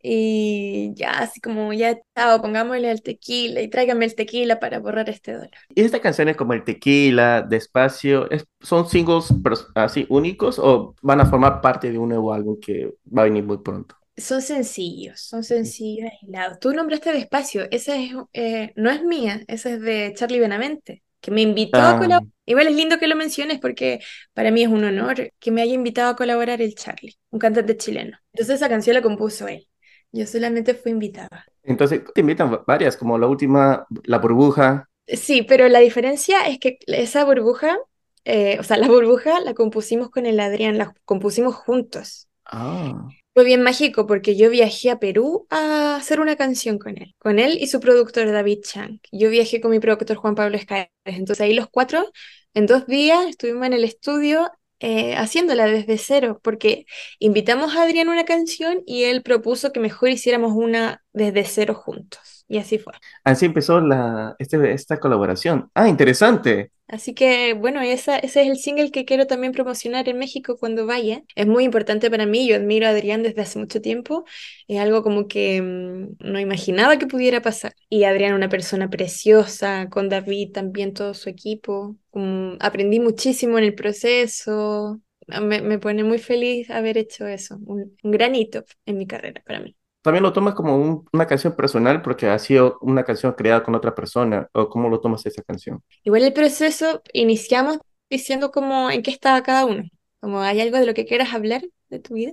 y 0.03 0.93
ya 0.97 1.13
así 1.21 1.41
como 1.41 1.73
ya, 1.73 1.99
chao, 2.17 2.43
pongámosle 2.43 2.91
el 2.91 3.03
tequila 3.03 3.63
y 3.63 3.69
tráigame 3.71 4.07
el 4.07 4.15
tequila 4.15 4.61
para 4.61 4.79
borrar 4.81 5.11
este 5.11 5.33
dolor. 5.35 5.51
¿Y 5.75 5.83
estas 5.83 6.01
canciones 6.01 6.37
como 6.37 6.53
el 6.53 6.65
Tequila, 6.65 7.43
Despacio, 7.43 8.31
es- 8.31 8.47
son 8.61 8.89
singles 8.89 9.31
pers- 9.43 9.67
así 9.75 10.07
únicos 10.11 10.59
o 10.59 10.95
van 11.03 11.21
a 11.21 11.27
formar 11.27 11.61
parte 11.61 11.91
de 11.91 11.99
un 11.99 12.11
nuevo 12.11 12.33
álbum 12.33 12.59
que 12.61 12.95
va 13.17 13.23
a 13.23 13.25
venir 13.27 13.45
muy 13.45 13.59
pronto? 13.59 13.97
Son 14.17 14.43
sencillos, 14.43 15.21
son 15.21 15.43
sencillos, 15.45 16.09
aislados. 16.23 16.61
Tú 16.61 16.73
nombraste 16.73 17.13
Despacio, 17.13 17.67
esa 17.73 17.97
es, 17.97 18.13
eh, 18.33 18.73
no 18.77 18.91
es 18.91 19.03
mía, 19.05 19.43
esa 19.49 19.71
es 19.71 19.81
de 19.81 20.13
Charlie 20.17 20.39
Benavente, 20.41 21.04
que 21.25 21.31
me 21.33 21.43
invitó 21.43 21.87
a 21.87 21.97
Ah, 21.97 21.97
colaborar. 21.97 22.29
Igual 22.47 22.69
es 22.69 22.77
lindo 22.77 22.99
que 22.99 23.07
lo 23.09 23.17
menciones 23.17 23.59
porque 23.61 24.01
para 24.35 24.51
mí 24.51 24.63
es 24.63 24.69
un 24.69 24.85
honor 24.85 25.33
que 25.41 25.51
me 25.51 25.63
haya 25.63 25.75
invitado 25.75 26.11
a 26.11 26.17
colaborar 26.17 26.61
el 26.63 26.75
Charlie, 26.75 27.17
un 27.31 27.39
cantante 27.39 27.77
chileno. 27.77 28.19
Entonces 28.33 28.57
esa 28.57 28.69
canción 28.69 28.95
la 28.95 29.03
compuso 29.03 29.49
él. 29.49 29.69
Yo 30.13 30.27
solamente 30.27 30.75
fui 30.75 30.93
invitada. 30.93 31.47
entonces 31.63 32.03
te 32.15 32.21
invitan 32.21 32.53
va- 32.53 32.65
varias, 32.67 32.97
como 32.97 33.19
la 33.19 33.27
última, 33.27 33.87
La 34.05 34.19
Burbuja. 34.19 34.89
Sí, 35.07 35.43
pero 35.43 35.69
la 35.69 35.81
diferencia 35.81 36.47
es 36.47 36.59
que 36.59 36.79
esa 36.87 37.25
burbuja, 37.25 37.77
eh, 38.25 38.59
o 38.59 38.63
sea, 38.63 38.77
la 38.79 38.89
burbuja 38.89 39.41
la 39.41 39.53
compusimos 39.55 40.11
con 40.11 40.25
el 40.27 40.41
Adrián, 40.41 40.79
la 40.79 40.95
compusimos 41.05 41.55
juntos. 41.57 42.29
Ah, 42.47 43.15
Fue 43.35 43.43
bien 43.45 43.63
mágico 43.63 44.07
porque 44.07 44.37
yo 44.37 44.49
viajé 44.49 44.91
a 44.91 45.01
Perú 45.01 45.47
a 45.51 45.97
hacer 45.97 46.21
una 46.21 46.37
canción 46.37 46.79
con 46.79 46.97
él, 46.97 47.17
con 47.19 47.41
él 47.41 47.59
y 47.61 47.67
su 47.67 47.81
productor 47.81 48.31
David 48.31 48.61
Chang. 48.63 49.01
Yo 49.11 49.29
viajé 49.29 49.61
con 49.61 49.73
mi 49.73 49.81
productor 49.81 50.17
Juan 50.17 50.37
Pablo 50.37 50.57
Escares. 50.57 50.89
Entonces 51.05 51.41
ahí 51.41 51.53
los 51.53 51.69
cuatro, 51.69 52.13
en 52.55 52.67
dos 52.67 52.87
días, 52.87 53.27
estuvimos 53.27 53.67
en 53.67 53.73
el 53.73 53.83
estudio 53.83 54.53
eh, 54.79 55.17
haciéndola 55.17 55.67
desde 55.67 55.99
cero, 55.99 56.41
porque 56.45 56.87
invitamos 57.19 57.75
a 57.75 57.83
Adrián 57.83 58.09
una 58.09 58.25
canción 58.25 58.83
y 58.87 59.05
él 59.05 59.23
propuso 59.23 59.73
que 59.73 59.81
mejor 59.81 60.11
hiciéramos 60.11 60.53
una 60.55 61.03
desde 61.13 61.45
cero 61.45 61.75
juntos. 61.75 62.45
Y 62.47 62.59
así 62.59 62.79
fue. 62.79 62.93
así 63.25 63.47
empezó 63.47 63.81
la, 63.81 64.37
este, 64.39 64.73
esta 64.73 65.01
colaboración. 65.01 65.71
Ah, 65.75 65.89
interesante. 65.89 66.71
Así 66.87 67.15
que 67.15 67.55
bueno, 67.55 67.81
esa, 67.81 68.19
ese 68.19 68.43
es 68.43 68.49
el 68.49 68.57
single 68.59 68.91
que 68.91 69.05
quiero 69.07 69.27
también 69.27 69.53
promocionar 69.53 70.09
en 70.09 70.19
México 70.19 70.57
cuando 70.59 70.87
vaya. 70.87 71.23
Es 71.35 71.47
muy 71.47 71.65
importante 71.65 72.11
para 72.11 72.27
mí, 72.27 72.47
yo 72.47 72.57
admiro 72.57 72.87
a 72.87 72.91
Adrián 72.91 73.23
desde 73.23 73.41
hace 73.43 73.59
mucho 73.59 73.81
tiempo, 73.81 74.25
es 74.69 74.79
algo 74.81 75.03
como 75.03 75.27
que 75.27 75.63
mm, 75.63 76.17
no 76.21 76.39
imaginaba 76.41 76.99
que 76.99 77.07
pudiera 77.07 77.41
pasar. 77.43 77.75
Y 77.89 78.05
Adrián, 78.05 78.35
una 78.35 78.49
persona 78.51 78.91
preciosa, 78.91 79.89
con 79.91 80.09
David 80.09 80.53
también 80.53 80.93
todo 80.95 81.15
su 81.15 81.29
equipo, 81.31 81.97
Mm, 82.17 82.59
aprendí 82.61 83.01
muchísimo 83.01 83.59
en 83.59 83.65
el 83.65 83.75
proceso, 83.75 85.01
me, 85.27 85.61
me 85.63 85.79
pone 85.81 86.05
muy 86.05 86.19
feliz 86.21 86.71
haber 86.71 86.97
hecho 86.97 87.27
eso, 87.27 87.59
un, 87.67 87.97
un 88.05 88.11
gran 88.13 88.37
hito 88.37 88.65
en 88.87 88.99
mi 88.99 89.07
carrera 89.09 89.43
para 89.45 89.59
mí. 89.61 89.77
¿También 90.05 90.23
lo 90.23 90.33
tomas 90.35 90.55
como 90.55 90.77
un- 90.79 91.07
una 91.13 91.27
canción 91.27 91.57
personal 91.57 92.03
porque 92.03 92.29
ha 92.29 92.39
sido 92.39 92.79
una 92.83 93.05
canción 93.05 93.33
creada 93.35 93.65
con 93.65 93.75
otra 93.75 93.95
persona? 93.95 94.49
¿O 94.55 94.69
cómo 94.69 94.89
lo 94.91 95.01
tomas 95.01 95.27
esa 95.27 95.43
canción? 95.43 95.83
Igual 96.05 96.25
el 96.25 96.33
proceso 96.33 97.03
iniciamos 97.13 97.79
diciendo 98.11 98.51
como 98.51 98.91
en 98.91 99.03
qué 99.03 99.11
estaba 99.11 99.43
cada 99.43 99.65
uno, 99.65 99.85
como 100.21 100.41
hay 100.41 100.61
algo 100.61 100.79
de 100.79 100.87
lo 100.87 100.95
que 100.95 101.07
quieras 101.07 101.33
hablar 101.35 101.63
de 101.89 101.99
tu 102.01 102.15
vida. 102.15 102.33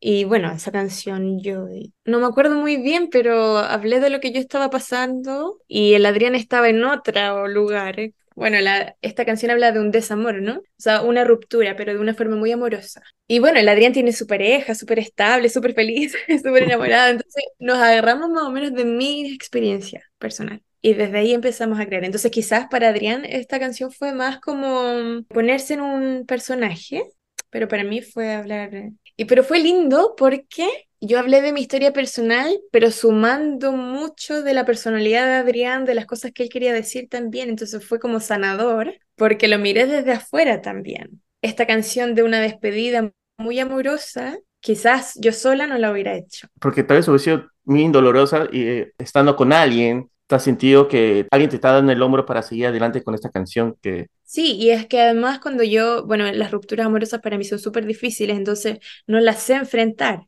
Y 0.00 0.24
bueno, 0.24 0.52
esa 0.52 0.72
canción 0.72 1.40
yo 1.42 1.66
no 2.06 2.20
me 2.20 2.26
acuerdo 2.26 2.56
muy 2.56 2.76
bien, 2.78 3.08
pero 3.10 3.58
hablé 3.58 4.00
de 4.00 4.10
lo 4.10 4.20
que 4.20 4.32
yo 4.32 4.40
estaba 4.40 4.70
pasando 4.70 5.60
y 5.68 5.94
el 5.94 6.06
Adrián 6.06 6.34
estaba 6.36 6.68
en 6.70 6.84
otro 6.84 7.48
lugar. 7.48 8.00
¿eh? 8.00 8.14
Bueno, 8.34 8.58
la, 8.60 8.96
esta 9.02 9.24
canción 9.24 9.50
habla 9.50 9.72
de 9.72 9.80
un 9.80 9.90
desamor, 9.90 10.40
¿no? 10.42 10.58
O 10.58 10.62
sea, 10.78 11.02
una 11.02 11.24
ruptura, 11.24 11.76
pero 11.76 11.92
de 11.92 12.00
una 12.00 12.14
forma 12.14 12.36
muy 12.36 12.50
amorosa. 12.52 13.02
Y 13.26 13.38
bueno, 13.40 13.58
el 13.58 13.68
Adrián 13.68 13.92
tiene 13.92 14.12
su 14.12 14.26
pareja, 14.26 14.74
súper 14.74 14.98
estable, 14.98 15.48
súper 15.48 15.74
feliz, 15.74 16.14
súper 16.42 16.64
enamorado. 16.64 17.10
Entonces 17.10 17.44
nos 17.58 17.78
agarramos 17.78 18.30
más 18.30 18.44
o 18.44 18.50
menos 18.50 18.72
de 18.74 18.84
mi 18.84 19.32
experiencia 19.32 20.02
personal. 20.18 20.62
Y 20.80 20.94
desde 20.94 21.18
ahí 21.18 21.32
empezamos 21.34 21.78
a 21.78 21.86
crear. 21.86 22.04
Entonces 22.04 22.30
quizás 22.30 22.66
para 22.68 22.88
Adrián 22.88 23.24
esta 23.24 23.60
canción 23.60 23.92
fue 23.92 24.12
más 24.12 24.40
como 24.40 25.22
ponerse 25.28 25.74
en 25.74 25.80
un 25.82 26.26
personaje, 26.26 27.04
pero 27.50 27.68
para 27.68 27.84
mí 27.84 28.00
fue 28.02 28.32
hablar... 28.34 28.74
eh, 28.74 28.92
Y 29.16 29.26
pero 29.26 29.44
fue 29.44 29.58
lindo 29.60 30.14
porque 30.16 30.88
yo 31.04 31.18
hablé 31.18 31.42
de 31.42 31.52
mi 31.52 31.60
historia 31.60 31.92
personal, 31.92 32.60
pero 32.70 32.92
sumando 32.92 33.72
mucho 33.72 34.42
de 34.42 34.54
la 34.54 34.64
personalidad 34.64 35.26
de 35.26 35.34
Adrián, 35.34 35.84
de 35.84 35.96
las 35.96 36.06
cosas 36.06 36.30
que 36.30 36.44
él 36.44 36.48
quería 36.48 36.72
decir 36.72 37.08
también. 37.08 37.48
Entonces 37.48 37.84
fue 37.84 37.98
como 37.98 38.20
sanador, 38.20 38.94
porque 39.16 39.48
lo 39.48 39.58
miré 39.58 39.86
desde 39.86 40.12
afuera 40.12 40.62
también. 40.62 41.20
Esta 41.42 41.66
canción 41.66 42.14
de 42.14 42.22
una 42.22 42.40
despedida 42.40 43.10
muy 43.36 43.58
amorosa, 43.58 44.38
quizás 44.60 45.18
yo 45.20 45.32
sola 45.32 45.66
no 45.66 45.76
la 45.76 45.90
hubiera 45.90 46.14
hecho. 46.14 46.46
Porque 46.60 46.84
tal 46.84 46.98
vez 46.98 47.08
hubiera 47.08 47.24
sido 47.24 47.46
muy 47.64 47.88
dolorosa 47.88 48.46
y 48.52 48.62
eh, 48.62 48.92
estando 48.96 49.34
con 49.34 49.52
alguien, 49.52 50.08
te 50.28 50.36
has 50.36 50.44
sentido 50.44 50.86
que 50.86 51.26
alguien 51.32 51.50
te 51.50 51.56
está 51.56 51.72
dando 51.72 51.90
el 51.90 52.00
hombro 52.00 52.24
para 52.24 52.42
seguir 52.42 52.66
adelante 52.66 53.02
con 53.02 53.16
esta 53.16 53.28
canción 53.28 53.76
que... 53.82 54.06
Sí, 54.22 54.54
y 54.54 54.70
es 54.70 54.86
que 54.86 55.00
además 55.00 55.40
cuando 55.40 55.64
yo, 55.64 56.06
bueno, 56.06 56.30
las 56.30 56.52
rupturas 56.52 56.86
amorosas 56.86 57.20
para 57.20 57.36
mí 57.38 57.44
son 57.44 57.58
súper 57.58 57.86
difíciles, 57.86 58.36
entonces 58.36 58.78
no 59.08 59.18
las 59.18 59.42
sé 59.42 59.54
enfrentar. 59.54 60.20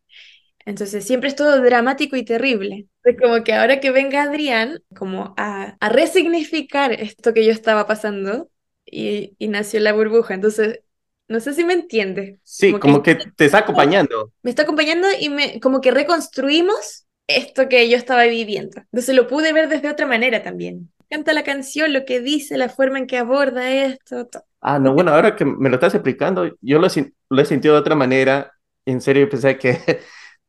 Entonces 0.67 1.05
siempre 1.07 1.29
es 1.29 1.37
todo 1.37 1.61
dramático 1.63 2.17
y 2.17 2.25
terrible. 2.25 2.87
Es 3.05 3.17
como 3.21 3.45
que 3.45 3.53
ahora 3.55 3.81
que 3.81 3.91
venga 3.91 4.23
Adrián, 4.23 4.83
como 4.97 5.35
a, 5.37 5.77
a 5.81 5.89
resignificar 5.91 6.93
esto 6.93 7.35
que 7.35 7.45
yo 7.45 7.53
estaba 7.53 7.87
pasando 7.87 8.51
y, 8.87 9.35
y 9.39 9.49
nació 9.49 9.81
la 9.81 9.93
burbuja. 9.93 10.35
Entonces, 10.35 10.81
no 11.29 11.41
sé 11.41 11.53
si 11.55 11.65
me 11.65 11.75
entiende. 11.75 12.41
Sí, 12.43 12.73
Como 12.73 12.79
como 12.79 13.03
que 13.03 13.17
que 13.17 13.17
te 13.37 13.45
está 13.47 13.59
acompañando. 13.59 14.33
me 14.43 14.51
está 14.51 14.63
acompañando 14.63 15.09
y 15.19 15.29
me, 15.31 15.61
como 15.61 15.81
que 15.81 15.91
reconstruimos 15.91 17.07
esto 17.27 17.69
que 17.69 17.89
yo 17.89 17.97
estaba 17.97 18.25
viviendo. 18.25 18.81
Entonces 18.81 19.15
lo 19.15 19.27
pude 19.27 19.53
ver 19.53 19.69
desde 19.69 19.89
otra 19.91 20.07
manera 20.07 20.43
también. 20.43 20.93
Canta 21.11 21.33
la 21.33 21.45
canción, 21.45 21.93
lo 21.93 22.05
que 22.05 22.21
dice, 22.21 22.57
la 22.59 22.69
forma 22.69 22.99
en 22.99 23.07
que 23.07 23.19
aborda 23.19 23.71
esto, 23.71 24.27
todo. 24.27 24.45
Ah, 24.61 24.79
no, 24.79 24.95
bueno, 24.95 25.13
ahora 25.13 25.37
que 25.37 25.45
me 25.45 25.69
lo 25.69 25.75
estás 25.77 25.95
explicando, 25.95 26.47
yo 26.61 26.79
lo, 26.79 26.89
lo 27.31 27.43
he 27.43 27.45
sentido 27.45 27.75
de 27.75 27.81
otra 27.81 27.95
manera. 27.95 28.53
En 28.87 29.01
serio, 29.01 29.29
pensé 29.29 29.59
que 29.59 30.01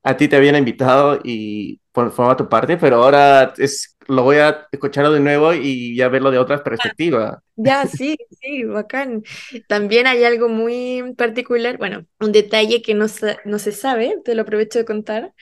a 0.06 0.18
ti 0.18 0.30
te 0.30 0.38
habían 0.38 0.58
invitado 0.58 1.20
y 1.26 1.82
por- 1.94 2.12
formaba 2.14 2.38
tu 2.38 2.50
parte, 2.50 2.78
pero 2.78 2.98
ahora 3.04 3.54
es, 3.58 3.98
lo 4.08 4.24
voy 4.24 4.38
a 4.38 4.68
escuchar 4.72 5.10
de 5.12 5.20
nuevo 5.22 5.54
y 5.54 5.96
ya 5.98 6.10
verlo 6.10 6.32
de 6.32 6.40
otra 6.40 6.64
perspectiva. 6.64 7.44
Ya, 7.58 7.88
sí, 7.88 8.18
sí, 8.42 8.66
bacán. 8.66 9.24
También 9.68 10.08
hay 10.08 10.24
algo 10.26 10.50
muy 10.50 11.14
particular, 11.18 11.78
bueno, 11.78 12.06
un 12.20 12.34
detalle 12.34 12.82
que 12.82 12.94
no 12.96 13.08
se, 13.08 13.38
no 13.46 13.60
se 13.60 13.72
sabe, 13.72 14.18
te 14.26 14.36
lo 14.36 14.42
aprovecho 14.42 14.80
de 14.80 14.86
contar. 14.86 15.34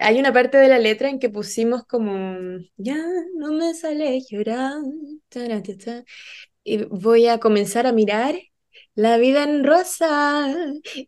Hay 0.00 0.18
una 0.18 0.32
parte 0.32 0.58
de 0.58 0.68
la 0.68 0.78
letra 0.80 1.10
en 1.10 1.20
que 1.20 1.30
pusimos 1.30 1.84
como, 1.86 2.38
ya 2.78 2.96
no 3.36 3.52
me 3.52 3.74
sale 3.74 4.20
llorar, 4.30 4.74
taratata, 5.30 6.04
y 6.64 6.84
voy 6.86 7.28
a 7.28 7.38
comenzar 7.40 7.86
a 7.86 7.92
mirar 7.92 8.36
La 8.94 9.16
vida 9.18 9.42
en 9.44 9.64
rosa. 9.64 10.54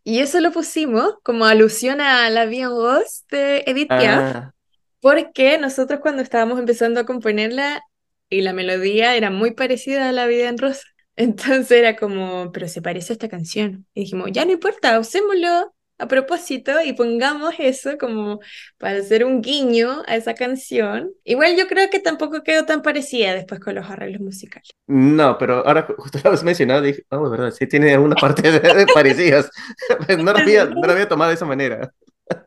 Y 0.03 0.19
eso 0.19 0.39
lo 0.41 0.51
pusimos 0.51 1.15
como 1.23 1.45
alusión 1.45 2.01
a 2.01 2.29
La 2.29 2.45
vida 2.45 2.63
en 2.65 2.69
rosa 2.71 3.23
de 3.31 3.63
Edith 3.65 3.93
Piaf, 3.95 4.35
Ah, 4.35 4.53
porque 5.01 5.57
nosotros 5.57 5.99
cuando 6.01 6.21
estábamos 6.23 6.59
empezando 6.59 6.99
a 6.99 7.05
componerla 7.05 7.81
y 8.29 8.41
la 8.41 8.53
melodía 8.53 9.15
era 9.15 9.29
muy 9.31 9.51
parecida 9.53 10.09
a 10.09 10.11
La 10.11 10.27
vida 10.27 10.49
en 10.49 10.57
rosa. 10.57 10.83
Entonces 11.15 11.71
era 11.79 11.95
como, 11.95 12.51
pero 12.51 12.67
se 12.67 12.81
parece 12.81 13.13
a 13.13 13.15
esta 13.15 13.29
canción. 13.29 13.87
Y 13.93 14.01
dijimos, 14.01 14.29
ya 14.33 14.45
no 14.45 14.51
importa, 14.51 14.99
usémoslo 14.99 15.73
a 15.99 16.07
propósito 16.07 16.81
y 16.81 16.93
pongamos 16.93 17.53
eso 17.59 17.97
como 17.97 18.39
para 18.77 18.99
hacer 18.99 19.25
un 19.25 19.41
guiño 19.41 20.03
a 20.07 20.15
esa 20.15 20.33
canción. 20.35 21.11
Igual 21.23 21.55
yo 21.57 21.67
creo 21.67 21.89
que 21.89 21.99
tampoco 21.99 22.43
quedó 22.43 22.65
tan 22.65 22.81
parecida 22.81 23.33
después 23.33 23.59
con 23.59 23.75
los 23.75 23.89
arreglos 23.89 24.21
musicales. 24.21 24.69
no, 24.87 25.37
pero 25.37 25.65
ahora 25.67 25.85
ju- 25.87 25.95
justo 25.97 26.19
lo 26.23 26.31
has 26.31 26.43
mencionado, 26.43 26.81
dije, 26.81 27.03
oh, 27.09 27.29
verdad, 27.29 27.51
sí 27.51 27.67
tiene 27.67 27.93
algunas 27.93 28.17
partes 28.21 28.61
parecidas. 28.93 29.49
Pues 30.05 30.17
No 30.17 30.31
lo 30.33 30.39
había, 30.39 30.65
no 30.65 30.81
lo 30.87 30.91
había 30.93 31.07
tomado 31.09 31.29
de 31.29 31.35
esa 31.35 31.45
manera. 31.45 31.91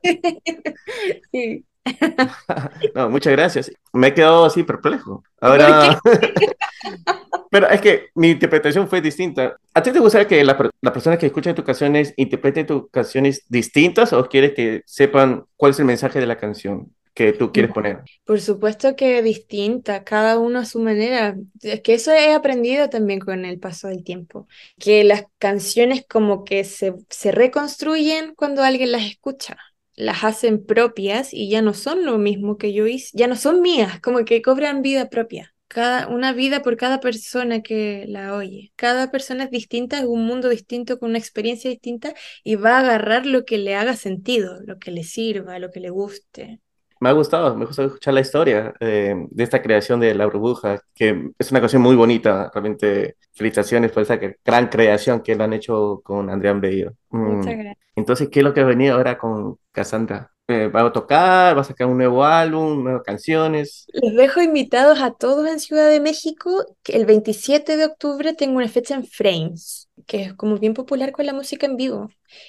Sí. 1.33 1.65
No, 2.95 3.11
muchas 3.11 3.33
gracias. 3.33 3.73
Me 3.93 4.09
he 4.09 4.15
quedado 4.15 4.45
así 4.45 4.63
perplejo. 4.63 5.23
Ahora, 5.41 6.01
pero 7.51 7.69
es 7.69 7.81
que 7.81 8.09
mi 8.15 8.31
interpretación 8.31 8.89
fue 8.89 9.01
distinta. 9.01 9.57
¿A 9.75 9.83
ti 9.83 9.93
te 9.93 9.99
gustaría 9.99 10.29
que 10.29 10.45
la, 10.45 10.57
las 10.81 10.93
personas 10.93 11.19
que 11.19 11.27
escuchan 11.27 11.55
tus 11.55 11.65
canciones 11.65 12.15
interpreten 12.17 12.67
tus 12.67 12.91
canciones 12.91 13.45
distintas 13.49 14.13
o 14.13 14.29
quieres 14.29 14.53
que 14.55 14.83
sepan 14.87 15.45
cuál 15.57 15.73
es 15.73 15.79
el 15.79 15.85
mensaje 15.87 16.21
de 16.21 16.27
la 16.27 16.37
canción 16.37 16.93
que 17.15 17.33
tú 17.33 17.53
quieres 17.53 17.73
poner? 17.73 18.03
Por 18.25 18.41
supuesto 18.41 18.95
que 18.97 19.23
distinta, 19.23 20.05
cada 20.05 20.39
uno 20.39 20.61
a 20.61 20.65
su 20.65 20.81
manera. 20.81 21.37
Es 21.61 21.81
que 21.81 21.95
eso 21.95 22.13
he 22.13 22.33
aprendido 22.33 22.89
también 22.89 23.21
con 23.21 23.45
el 23.45 23.59
paso 23.59 23.89
del 23.89 24.05
tiempo, 24.05 24.47
que 24.79 25.05
las 25.05 25.25
canciones 25.39 26.05
como 26.09 26.45
que 26.45 26.65
se, 26.65 26.95
se 27.09 27.33
reconstruyen 27.33 28.35
cuando 28.35 28.63
alguien 28.63 28.93
las 28.93 29.03
escucha, 29.03 29.59
las 30.01 30.25
hacen 30.25 30.65
propias 30.65 31.33
y 31.33 31.49
ya 31.49 31.63
no 31.63 31.75
son 31.75 32.05
lo 32.05 32.19
mismo 32.19 32.57
que 32.57 32.73
yo 32.73 32.87
hice, 32.87 33.11
ya 33.17 33.27
no 33.27 33.37
son 33.37 33.61
mías, 33.61 34.01
como 34.01 34.25
que 34.25 34.43
cobran 34.43 34.83
vida 34.83 35.09
propia. 35.09 35.55
Cada, 35.69 36.09
una 36.09 36.33
vida 36.33 36.63
por 36.63 36.77
cada 36.77 36.99
persona 36.99 37.63
que 37.63 38.05
la 38.09 38.35
oye. 38.35 38.73
Cada 38.75 39.13
persona 39.13 39.45
es 39.45 39.51
distinta, 39.51 39.99
es 39.99 40.05
un 40.05 40.27
mundo 40.27 40.49
distinto, 40.49 40.99
con 40.99 41.11
una 41.11 41.19
experiencia 41.19 41.71
distinta 41.71 42.13
y 42.43 42.57
va 42.57 42.77
a 42.77 42.81
agarrar 42.81 43.25
lo 43.25 43.45
que 43.45 43.59
le 43.59 43.77
haga 43.77 43.95
sentido, 43.95 44.59
lo 44.67 44.79
que 44.81 44.91
le 44.91 45.05
sirva, 45.05 45.61
lo 45.61 45.71
que 45.71 45.79
le 45.79 45.91
guste. 45.91 46.61
Me 46.99 47.09
ha 47.09 47.13
gustado, 47.13 47.57
me 47.57 47.65
gusta 47.65 47.85
escuchar 47.85 48.13
la 48.13 48.21
historia 48.21 48.75
eh, 48.79 49.15
de 49.31 49.45
esta 49.45 49.63
creación 49.63 50.01
de 50.01 50.15
La 50.15 50.27
Burbuja, 50.27 50.83
que 50.95 51.31
es 51.39 51.51
una 51.51 51.61
canción 51.61 51.81
muy 51.81 51.97
bonita. 51.97 52.51
Realmente, 52.53 53.17
felicitaciones 53.41 53.93
por 53.93 54.03
esa 54.03 54.19
gran 54.45 54.69
creación 54.69 55.23
que 55.23 55.35
lo 55.35 55.45
han 55.45 55.53
hecho 55.55 56.01
con 56.05 56.29
Bello. 56.61 56.93
Muchas 57.11 57.55
Mm, 57.55 57.59
gracias. 57.59 57.77
Entonces, 57.97 58.29
¿qué 58.31 58.41
es 58.41 58.45
lo 58.45 58.55
que 58.55 58.61
ha 58.61 58.65
venido 58.65 58.95
ahora 58.97 59.19
con 59.19 59.59
Cassandra? 59.73 60.31
Eh, 60.49 60.69
¿va 60.69 60.83
a 60.87 60.93
tocar? 60.93 61.57
¿Va 61.57 61.61
a 61.63 61.65
sacar 61.65 61.87
un 61.87 61.99
nuevo 61.99 62.25
álbum? 62.25 62.83
¿Nuevas 62.85 63.03
canciones? 63.03 63.91
Les 63.93 64.15
dejo 64.15 64.41
invitados 64.41 65.01
a 65.01 65.13
todos 65.13 65.49
en 65.49 65.59
Ciudad 65.61 65.89
de 65.91 66.01
México, 66.01 66.65
que 66.83 66.97
el 66.97 67.07
27 67.07 67.77
de 67.77 67.87
octubre 67.87 68.35
tengo 68.35 68.57
una 68.59 68.69
fecha 68.69 68.95
en 68.95 69.05
Frames, 69.05 69.89
que 70.07 70.23
es 70.23 70.35
como 70.35 70.59
bien 70.59 70.75
popular 70.75 71.13
con 71.13 71.27
la 71.27 71.33
música 71.33 71.67
en 71.67 71.77
vivo. 71.77 72.09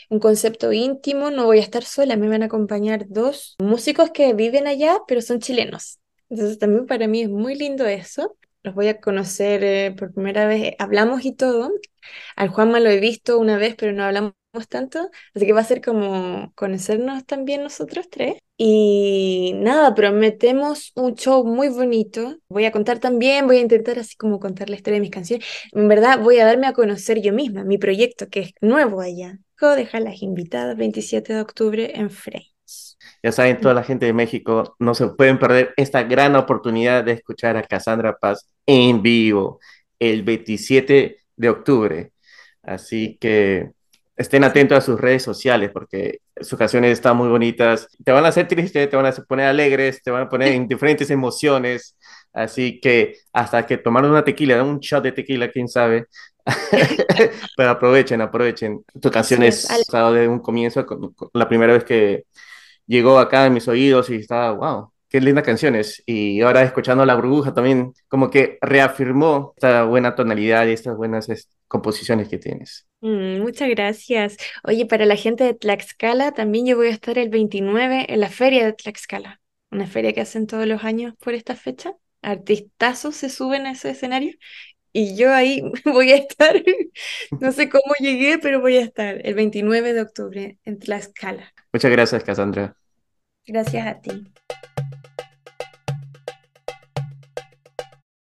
Un 0.10 0.20
concepto 0.20 0.72
íntimo, 0.72 1.32
no 1.32 1.46
voy 1.46 1.58
a 1.58 1.62
estar 1.62 1.84
sola, 1.84 2.18
me 2.18 2.30
van 2.30 2.44
a 2.44 2.46
acompañar 2.46 3.06
dos 3.10 3.56
músicos 3.60 4.12
que 4.12 4.34
viven 4.34 4.68
allá, 4.68 5.00
pero 5.08 5.22
son 5.22 5.40
chilenos. 5.40 6.00
Entonces 6.30 6.60
también 6.60 6.86
para 6.86 7.08
mí 7.08 7.22
es 7.24 7.30
muy 7.30 7.56
lindo 7.56 7.86
eso. 7.88 8.38
Los 8.64 8.76
voy 8.76 8.88
a 8.90 9.00
conocer 9.02 9.64
eh, 9.64 9.96
por 9.98 10.14
primera 10.14 10.46
vez, 10.48 10.76
hablamos 10.80 11.26
y 11.26 11.34
todo. 11.34 11.72
Al 12.36 12.50
Juanma 12.50 12.80
lo 12.80 12.90
he 12.90 13.00
visto 13.00 13.40
una 13.40 13.58
vez, 13.58 13.76
pero 13.76 13.94
no 13.94 14.04
hablamos 14.04 14.34
tanto, 14.70 15.10
así 15.34 15.46
que 15.46 15.54
va 15.54 15.62
a 15.62 15.64
ser 15.64 15.82
como 15.82 16.52
conocernos 16.56 17.26
también 17.26 17.64
nosotros 17.64 18.10
tres. 18.10 18.36
Y 18.58 19.54
nada, 19.56 19.96
prometemos 19.96 20.92
un 20.96 21.16
show 21.16 21.44
muy 21.46 21.70
bonito. 21.70 22.38
Voy 22.50 22.66
a 22.66 22.72
contar 22.72 23.00
también, 23.00 23.48
voy 23.48 23.58
a 23.58 23.62
intentar 23.62 23.98
así 24.00 24.16
como 24.16 24.40
contar 24.40 24.70
la 24.70 24.76
historia 24.76 24.96
de 24.98 25.02
mis 25.02 25.12
canciones. 25.12 25.46
En 25.72 25.88
verdad 25.88 26.20
voy 26.20 26.40
a 26.40 26.46
darme 26.46 26.68
a 26.68 26.74
conocer 26.74 27.22
yo 27.22 27.34
misma, 27.34 27.64
mi 27.64 27.78
proyecto 27.80 28.28
que 28.30 28.42
es 28.42 28.54
nuevo 28.62 29.02
allá. 29.02 29.40
Dejar 29.76 30.02
las 30.02 30.24
invitadas 30.24 30.76
27 30.76 31.34
de 31.34 31.42
octubre 31.42 31.92
en 32.00 32.10
Frames. 32.10 32.51
Ya 33.24 33.32
saben, 33.32 33.60
toda 33.60 33.74
la 33.74 33.84
gente 33.84 34.06
de 34.06 34.14
México 34.14 34.76
no 34.80 34.96
se 34.96 35.08
pueden 35.08 35.40
perder 35.40 35.74
esta 35.78 36.04
gran 36.04 36.36
oportunidad 36.36 37.04
de 37.04 37.14
escuchar 37.14 37.58
a 37.58 37.64
Cassandra 37.64 38.18
Paz 38.18 38.48
en 38.66 39.02
vivo 39.02 39.60
el 40.00 40.24
27 40.24 41.18
de 41.36 41.50
octubre. 41.50 42.12
Así 42.64 43.18
que 43.20 43.72
estén 44.16 44.44
atentos 44.44 44.78
a 44.78 44.82
sus 44.82 45.00
redes 45.00 45.24
sociales 45.24 45.72
porque 45.74 46.20
sus 46.40 46.58
canciones 46.58 46.92
están 46.94 47.18
muy 47.18 47.28
bonitas. 47.30 47.88
Te 48.04 48.12
van 48.12 48.26
a 48.26 48.30
hacer 48.30 48.48
triste, 48.48 48.88
te 48.88 48.96
van 48.96 49.06
a 49.06 49.12
poner 49.12 49.48
alegres, 49.48 50.02
te 50.04 50.12
van 50.12 50.24
a 50.24 50.30
poner 50.30 50.50
en 50.50 50.68
diferentes 50.68 51.10
emociones. 51.12 51.98
Así 52.34 52.80
que 52.80 53.18
hasta 53.34 53.66
que 53.66 53.78
tomaron 53.78 54.12
una 54.12 54.24
tequila, 54.24 54.64
un 54.64 54.80
shot 54.80 55.04
de 55.04 55.12
tequila, 55.12 55.52
quién 55.52 55.68
sabe. 55.68 56.06
Pero 57.58 57.70
aprovechen, 57.70 58.22
aprovechen. 58.22 58.84
Tu 59.00 59.12
canción 59.12 59.44
es 59.44 59.70
es, 59.70 59.88
de 59.88 60.28
un 60.28 60.40
comienzo, 60.40 60.86
la 61.34 61.48
primera 61.48 61.74
vez 61.74 61.84
que 61.84 62.26
llegó 62.92 63.20
acá 63.20 63.46
en 63.46 63.54
mis 63.54 63.68
oídos 63.68 64.10
y 64.10 64.16
estaba, 64.16 64.52
wow, 64.52 64.92
qué 65.08 65.22
lindas 65.22 65.46
canciones. 65.46 66.04
Y 66.06 66.42
ahora 66.42 66.62
escuchando 66.62 67.06
La 67.06 67.16
Burbuja 67.16 67.54
también 67.54 67.94
como 68.08 68.30
que 68.30 68.58
reafirmó 68.62 69.54
esta 69.56 69.86
buena 69.86 70.14
tonalidad 70.14 70.68
y 70.68 70.74
estas 70.74 70.98
buenas 70.98 71.30
es, 71.30 71.50
composiciones 71.68 72.28
que 72.28 72.38
tienes. 72.38 72.86
Mm, 73.00 73.40
muchas 73.42 73.70
gracias. 73.70 74.38
Oye, 74.64 74.86
para 74.86 75.06
la 75.06 75.16
gente 75.16 75.46
de 75.46 75.54
Tlaxcala, 75.54 76.34
también 76.34 76.66
yo 76.66 76.76
voy 76.76 76.88
a 76.88 76.92
estar 76.92 77.18
el 77.18 77.30
29 77.30 78.08
en 78.10 78.20
la 78.20 78.30
feria 78.30 78.66
de 78.66 78.74
Tlaxcala, 78.74 79.40
una 79.72 79.88
feria 79.88 80.12
que 80.14 80.22
hacen 80.22 80.46
todos 80.46 80.68
los 80.68 80.84
años 80.84 81.14
por 81.20 81.34
esta 81.34 81.56
fecha. 81.56 81.94
Artistazos 82.22 83.16
se 83.16 83.30
suben 83.30 83.66
a 83.66 83.72
ese 83.72 83.90
escenario 83.92 84.34
y 84.92 85.16
yo 85.16 85.34
ahí 85.34 85.64
voy 85.86 86.12
a 86.12 86.18
estar. 86.18 86.62
No 87.40 87.54
sé 87.54 87.70
cómo 87.70 87.94
llegué, 88.00 88.38
pero 88.38 88.60
voy 88.60 88.76
a 88.78 88.82
estar 88.82 89.26
el 89.26 89.34
29 89.34 89.94
de 89.94 90.02
octubre 90.02 90.58
en 90.66 90.78
Tlaxcala. 90.78 91.54
Muchas 91.72 91.92
gracias, 91.92 92.24
Cassandra. 92.24 92.76
Gracias 93.46 93.88
a 93.88 94.00
ti. 94.00 94.12